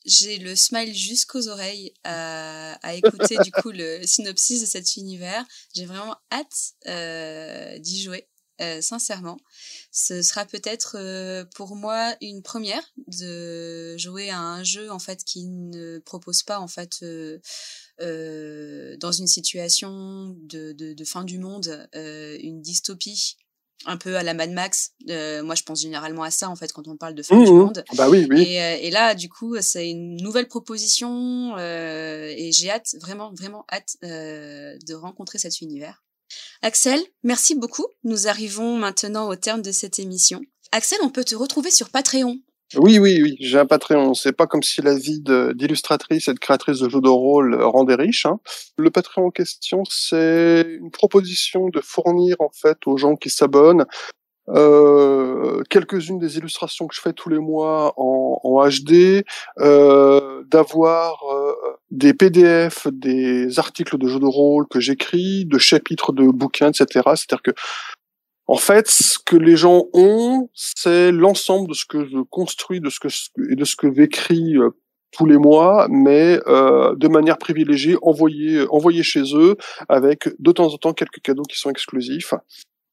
J'ai 0.05 0.39
le 0.39 0.55
smile 0.55 0.95
jusqu'aux 0.95 1.49
oreilles 1.49 1.95
à, 2.05 2.95
écouter 2.95 3.39
du 3.43 3.51
coup 3.53 3.71
le 3.71 4.01
synopsis 4.05 4.61
de 4.61 4.67
cet 4.67 4.97
univers. 4.97 5.45
J'ai 5.75 5.87
vraiment 5.87 6.15
hâte 6.31 6.75
euh, 6.87 7.79
d'y 7.79 8.03
jouer. 8.03 8.29
Euh, 8.63 8.81
sincèrement. 8.81 9.37
Ce 9.93 10.23
sera 10.23 10.47
peut-être 10.47 10.97
euh, 10.99 11.45
pour 11.55 11.77
moi 11.77 12.17
une 12.23 12.43
première 12.43 12.83
de 13.07 13.99
jouer 13.99 14.31
à 14.31 14.41
un 14.41 14.65
jeu 14.65 14.91
en 14.91 14.99
fait 14.99 15.25
qui 15.25 15.45
ne 15.45 15.99
propose 15.99 16.43
pas 16.43 16.59
en 16.59 16.69
fait 16.69 17.01
euh, 17.03 18.97
dans 18.97 19.13
une 19.13 19.27
situation 19.27 20.35
de, 20.45 20.73
de, 20.73 20.95
de 20.95 21.05
fin 21.05 21.25
du 21.25 21.39
monde 21.39 21.87
une 21.93 22.63
dystopie 22.63 23.37
un 23.85 23.99
peu 23.99 24.17
à 24.17 24.23
la 24.23 24.33
Mad 24.33 24.51
Max. 24.51 24.93
moi, 25.07 25.55
je 25.55 25.63
pense 25.63 25.83
généralement 25.83 26.23
à 26.23 26.31
ça 26.31 26.49
en 26.49 26.57
fait 26.57 26.73
quand 26.73 26.89
on 26.89 26.97
parle 26.97 27.15
de 27.15 27.23
fin 27.23 27.37
du 27.37 27.51
mmh, 27.51 27.55
mmh. 27.55 27.59
monde. 27.59 27.85
Bah 27.95 28.09
oui, 28.09 28.27
oui. 28.31 28.41
Et, 28.41 28.87
et 28.87 28.91
là, 28.91 29.15
du 29.15 29.29
coup, 29.29 29.61
c'est 29.61 29.91
une 29.91 30.17
nouvelle 30.17 30.49
proposition 30.49 31.59
et 31.59 32.51
j'ai 32.53 32.71
hâte, 32.71 32.97
vraiment, 33.03 33.35
vraiment 33.35 33.67
hâte 33.71 33.99
de 34.01 34.95
rencontrer 34.95 35.39
cet 35.39 35.61
univers. 35.61 36.06
Axel, 36.63 37.01
merci 37.23 37.55
beaucoup. 37.55 37.87
Nous 38.05 38.29
arrivons 38.29 38.77
maintenant 38.77 39.29
au 39.29 39.37
terme 39.37 39.63
de 39.63 39.73
cette 39.73 39.99
émission. 39.99 40.41
Axel, 40.73 40.99
on 41.03 41.11
peut 41.11 41.25
te 41.25 41.35
retrouver 41.35 41.71
sur 41.71 41.91
Patreon. 41.91 42.39
Oui, 42.75 42.99
oui, 42.99 43.21
oui, 43.23 43.37
j'ai 43.39 43.59
un 43.59 43.67
Patreon. 43.67 44.15
C'est 44.15 44.33
pas 44.33 44.49
comme 44.49 44.63
si 44.63 44.83
la 44.83 44.97
vie 44.97 45.21
d'illustratrice 45.21 46.27
et 46.27 46.35
de 46.35 46.39
créatrice 46.39 46.81
de 46.81 46.89
jeux 46.89 47.01
de 47.01 47.09
rôle 47.09 47.55
rendait 47.63 47.95
riche. 47.95 48.27
Hein. 48.27 48.41
Le 48.77 48.91
Patreon 48.91 49.27
en 49.27 49.31
question, 49.31 49.85
c'est 49.89 50.67
une 50.81 50.91
proposition 50.91 51.69
de 51.69 51.81
fournir 51.81 52.37
en 52.41 52.51
fait 52.51 52.79
aux 52.87 52.97
gens 52.97 53.15
qui 53.15 53.31
s'abonnent 53.31 53.87
euh, 54.49 55.63
quelques-unes 55.71 56.19
des 56.19 56.39
illustrations 56.39 56.87
que 56.87 56.95
je 56.95 57.01
fais 57.01 57.13
tous 57.13 57.29
les 57.29 57.39
mois 57.39 57.93
en, 57.97 58.41
en 58.43 58.69
HD, 58.69 59.25
euh, 59.59 60.43
d'avoir 60.47 61.19
euh, 61.31 61.53
des 61.91 62.15
PDF, 62.15 62.87
des 62.93 63.59
articles 63.59 63.99
de 63.99 64.09
jeux 64.09 64.21
de 64.21 64.27
rôle 64.27 64.67
que 64.69 64.81
j'écris, 64.81 65.45
de 65.47 65.59
chapitres 65.59 66.13
de 66.13 66.25
bouquins, 66.25 66.71
etc. 66.71 66.87
C'est-à-dire 67.15 67.43
que 67.43 67.53
en 68.49 68.57
fait, 68.57 68.89
ce 68.89 69.19
que 69.19 69.37
les 69.37 69.57
gens 69.57 69.87
ont, 69.93 70.49
c'est 70.55 71.11
l'ensemble 71.11 71.69
de 71.69 71.75
ce 71.75 71.85
que 71.85 72.05
je 72.05 72.19
construis, 72.31 72.81
de 72.81 72.91
ce 72.91 73.01
que 73.01 73.09
et 73.51 73.57
de 73.57 73.65
ce 73.65 73.75
que 73.75 73.93
j'écris 73.93 74.57
euh, 74.57 74.71
tous 75.11 75.27
les 75.27 75.39
mois, 75.39 75.89
mais 75.91 76.39
euh, 76.47 76.95
de 76.95 77.09
manière 77.09 77.39
privilégiée, 77.39 77.97
envoyé 78.03 78.65
envoyé 78.71 79.03
chez 79.03 79.23
eux, 79.35 79.57
avec 79.89 80.29
de 80.39 80.53
temps 80.53 80.73
en 80.73 80.77
temps 80.79 80.93
quelques 80.93 81.21
cadeaux 81.21 81.43
qui 81.43 81.59
sont 81.59 81.71
exclusifs 81.71 82.35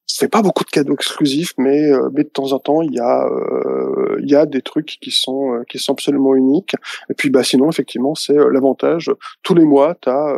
c'est 0.06 0.30
pas 0.30 0.42
beaucoup 0.42 0.64
de 0.64 0.70
cadeaux 0.70 0.94
exclusifs, 0.94 1.54
mais 1.58 1.92
euh, 1.92 2.10
mais 2.14 2.24
de 2.24 2.30
temps 2.30 2.52
en 2.52 2.60
temps 2.60 2.82
il 2.82 2.94
y 2.94 3.00
a 3.00 3.26
euh, 3.26 4.20
il 4.22 4.30
y 4.30 4.36
a 4.36 4.46
des 4.46 4.62
trucs 4.62 4.98
qui 5.02 5.12
sont 5.12 5.56
euh, 5.56 5.64
qui 5.70 5.80
sont 5.80 5.94
absolument 5.94 6.36
uniques. 6.36 6.76
Et 7.10 7.14
puis 7.14 7.30
bah 7.30 7.44
sinon 7.44 7.70
effectivement 7.70 8.16
c'est 8.16 8.36
l'avantage 8.36 9.12
tous 9.44 9.56
les 9.56 9.66
mois 9.66 9.96
tu 10.02 10.10
as 10.10 10.36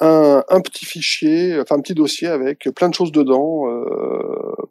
un, 0.00 0.44
un 0.48 0.60
petit 0.60 0.84
fichier, 0.84 1.58
enfin 1.60 1.76
un 1.76 1.80
petit 1.80 1.94
dossier 1.94 2.28
avec 2.28 2.68
plein 2.74 2.88
de 2.88 2.94
choses 2.94 3.10
dedans 3.10 3.64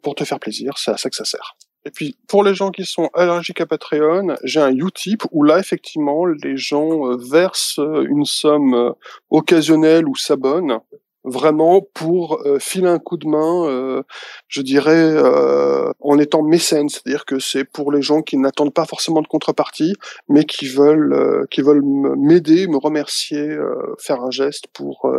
pour 0.02 0.14
te 0.14 0.24
faire 0.24 0.40
plaisir. 0.40 0.78
C'est 0.78 0.92
à 0.92 0.96
ça 0.96 1.10
que 1.10 1.16
ça 1.16 1.24
sert. 1.24 1.56
Et 1.84 1.90
puis 1.90 2.16
pour 2.28 2.44
les 2.44 2.54
gens 2.54 2.70
qui 2.70 2.84
sont 2.84 3.10
allergiques 3.14 3.60
à 3.60 3.66
Patreon, 3.66 4.36
j'ai 4.44 4.60
un 4.60 4.74
Utip 4.74 5.24
où 5.32 5.42
là 5.42 5.58
effectivement 5.58 6.24
les 6.24 6.56
gens 6.56 7.16
versent 7.16 7.78
une 7.78 8.24
somme 8.24 8.94
occasionnelle 9.30 10.08
ou 10.08 10.16
s'abonnent 10.16 10.80
vraiment 11.24 11.80
pour 11.94 12.40
euh, 12.46 12.58
filer 12.58 12.88
un 12.88 12.98
coup 12.98 13.16
de 13.16 13.26
main, 13.26 13.66
euh, 13.66 14.02
je 14.48 14.62
dirais, 14.62 15.12
euh, 15.14 15.92
en 16.00 16.18
étant 16.18 16.42
mécène, 16.42 16.88
c'est-à-dire 16.88 17.24
que 17.24 17.38
c'est 17.38 17.64
pour 17.64 17.92
les 17.92 18.02
gens 18.02 18.22
qui 18.22 18.36
n'attendent 18.36 18.74
pas 18.74 18.86
forcément 18.86 19.22
de 19.22 19.26
contrepartie, 19.26 19.94
mais 20.28 20.44
qui 20.44 20.68
veulent, 20.68 21.46
qui 21.50 21.62
veulent 21.62 21.82
m'aider, 21.84 22.66
me 22.66 22.76
remercier, 22.76 23.56
faire 23.98 24.22
un 24.22 24.30
geste 24.30 24.66
pour 24.72 25.10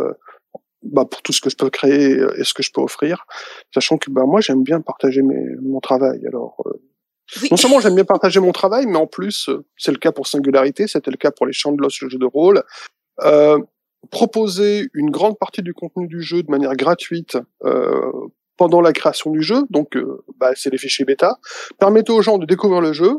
bah, 0.82 1.04
pour 1.04 1.20
tout 1.22 1.32
ce 1.32 1.40
que 1.40 1.50
je 1.50 1.56
peux 1.56 1.68
créer 1.68 2.18
et 2.36 2.44
ce 2.44 2.54
que 2.54 2.62
je 2.62 2.72
peux 2.72 2.80
offrir, 2.80 3.26
sachant 3.72 3.98
que 3.98 4.10
bah 4.10 4.24
moi 4.26 4.40
j'aime 4.40 4.62
bien 4.62 4.80
partager 4.80 5.22
mes, 5.22 5.56
mon 5.60 5.80
travail. 5.80 6.26
Alors 6.26 6.56
non 7.50 7.56
seulement 7.56 7.80
j'aime 7.80 7.94
bien 7.94 8.04
partager 8.04 8.40
mon 8.40 8.52
travail, 8.52 8.86
mais 8.86 8.96
en 8.96 9.06
plus 9.06 9.50
c'est 9.76 9.92
le 9.92 9.98
cas 9.98 10.12
pour 10.12 10.26
Singularité, 10.26 10.86
c'était 10.86 11.10
le 11.10 11.18
cas 11.18 11.30
pour 11.30 11.46
les 11.46 11.52
Champs 11.52 11.72
de 11.72 11.82
l'os, 11.82 12.00
le 12.00 12.08
jeu 12.08 12.18
de 12.18 12.26
rôle. 12.26 12.62
Euh, 13.22 13.58
proposer 14.10 14.88
une 14.94 15.10
grande 15.10 15.38
partie 15.38 15.62
du 15.62 15.74
contenu 15.74 16.06
du 16.06 16.22
jeu 16.22 16.42
de 16.42 16.50
manière 16.50 16.74
gratuite 16.74 17.38
euh, 17.64 18.10
pendant 18.56 18.80
la 18.80 18.92
création 18.92 19.30
du 19.30 19.42
jeu, 19.42 19.62
donc 19.70 19.96
euh, 19.96 20.22
bah, 20.38 20.52
c'est 20.54 20.70
les 20.70 20.78
fichiers 20.78 21.04
bêta, 21.04 21.38
permettait 21.78 22.12
aux 22.12 22.22
gens 22.22 22.38
de 22.38 22.46
découvrir 22.46 22.80
le 22.80 22.92
jeu 22.92 23.18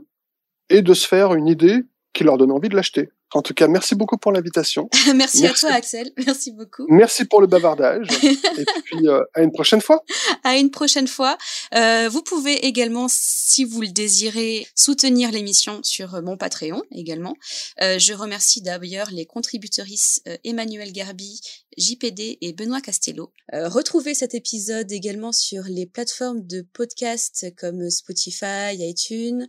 et 0.70 0.82
de 0.82 0.94
se 0.94 1.08
faire 1.08 1.34
une 1.34 1.48
idée 1.48 1.84
qui 2.14 2.24
leur 2.24 2.38
donne 2.38 2.52
envie 2.52 2.70
de 2.70 2.76
l'acheter. 2.76 3.10
En 3.34 3.42
tout 3.42 3.54
cas, 3.54 3.68
merci 3.68 3.96
beaucoup 3.96 4.18
pour 4.18 4.32
l'invitation. 4.32 4.90
merci, 5.16 5.46
à 5.48 5.54
toi, 5.54 5.72
Axel. 5.72 6.12
Merci 6.26 6.52
beaucoup. 6.52 6.86
Merci 6.90 7.26
pour 7.26 7.42
le 7.42 7.48
bavardage. 7.48 8.08
et 8.24 8.66
puis, 8.86 9.08
euh, 9.08 9.22
à 9.34 9.42
une 9.42 9.52
prochaine 9.52 9.82
fois. 9.82 10.04
À 10.44 10.58
une 10.58 10.70
prochaine 10.70 11.08
fois. 11.08 11.38
Euh, 11.74 12.10
vous 12.10 12.22
pouvez 12.22 12.66
également, 12.66 13.08
si 13.10 13.64
vous 13.64 13.82
le 13.82 13.88
désirez, 13.88 14.68
soutenir 14.76 15.32
l'émission 15.32 15.80
sur 15.84 16.22
mon 16.22 16.38
Patreon 16.38 16.84
également. 16.92 17.36
Euh, 17.82 18.00
je 18.00 18.14
remercie 18.14 18.62
d'ailleurs 18.62 19.10
les 19.12 19.26
contributrices 19.26 20.22
euh, 20.28 20.38
Emmanuel 20.44 20.92
Garbi, 20.92 21.42
JPD 21.78 22.38
et 22.42 22.54
Benoît 22.54 22.82
Castello. 22.82 23.32
Euh, 23.54 23.70
retrouvez 23.70 24.14
cet 24.14 24.34
épisode 24.34 24.92
également 24.92 25.32
sur 25.32 25.64
les 25.64 25.86
plateformes 25.86 26.46
de 26.46 26.62
podcast 26.74 27.54
comme 27.58 27.90
Spotify, 27.90 28.76
iTunes. 28.78 29.48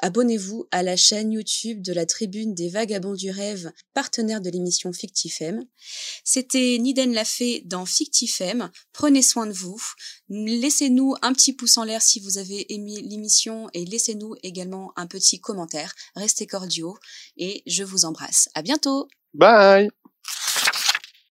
Abonnez-vous 0.00 0.66
à 0.70 0.82
la 0.82 0.96
chaîne 0.96 1.32
YouTube 1.32 1.82
de 1.82 1.92
la 1.92 2.06
Tribune 2.06 2.54
des 2.54 2.68
Vagabonds 2.68 3.14
du 3.18 3.30
Rêve, 3.30 3.70
partenaire 3.92 4.40
de 4.40 4.48
l'émission 4.48 4.92
Fictifem. 4.92 5.64
C'était 6.24 6.78
Niden 6.78 7.12
Lafay 7.12 7.62
dans 7.66 7.84
Fictifem. 7.84 8.70
Prenez 8.92 9.20
soin 9.22 9.46
de 9.46 9.52
vous. 9.52 9.82
Laissez-nous 10.30 11.14
un 11.20 11.34
petit 11.34 11.52
pouce 11.52 11.76
en 11.76 11.84
l'air 11.84 12.00
si 12.00 12.20
vous 12.20 12.38
avez 12.38 12.72
aimé 12.72 13.02
l'émission 13.02 13.68
et 13.74 13.84
laissez-nous 13.84 14.34
également 14.42 14.92
un 14.96 15.06
petit 15.06 15.40
commentaire. 15.40 15.94
Restez 16.14 16.46
cordiaux 16.46 16.96
et 17.36 17.62
je 17.66 17.84
vous 17.84 18.06
embrasse. 18.06 18.48
À 18.54 18.62
bientôt! 18.62 19.08
Bye! 19.34 19.90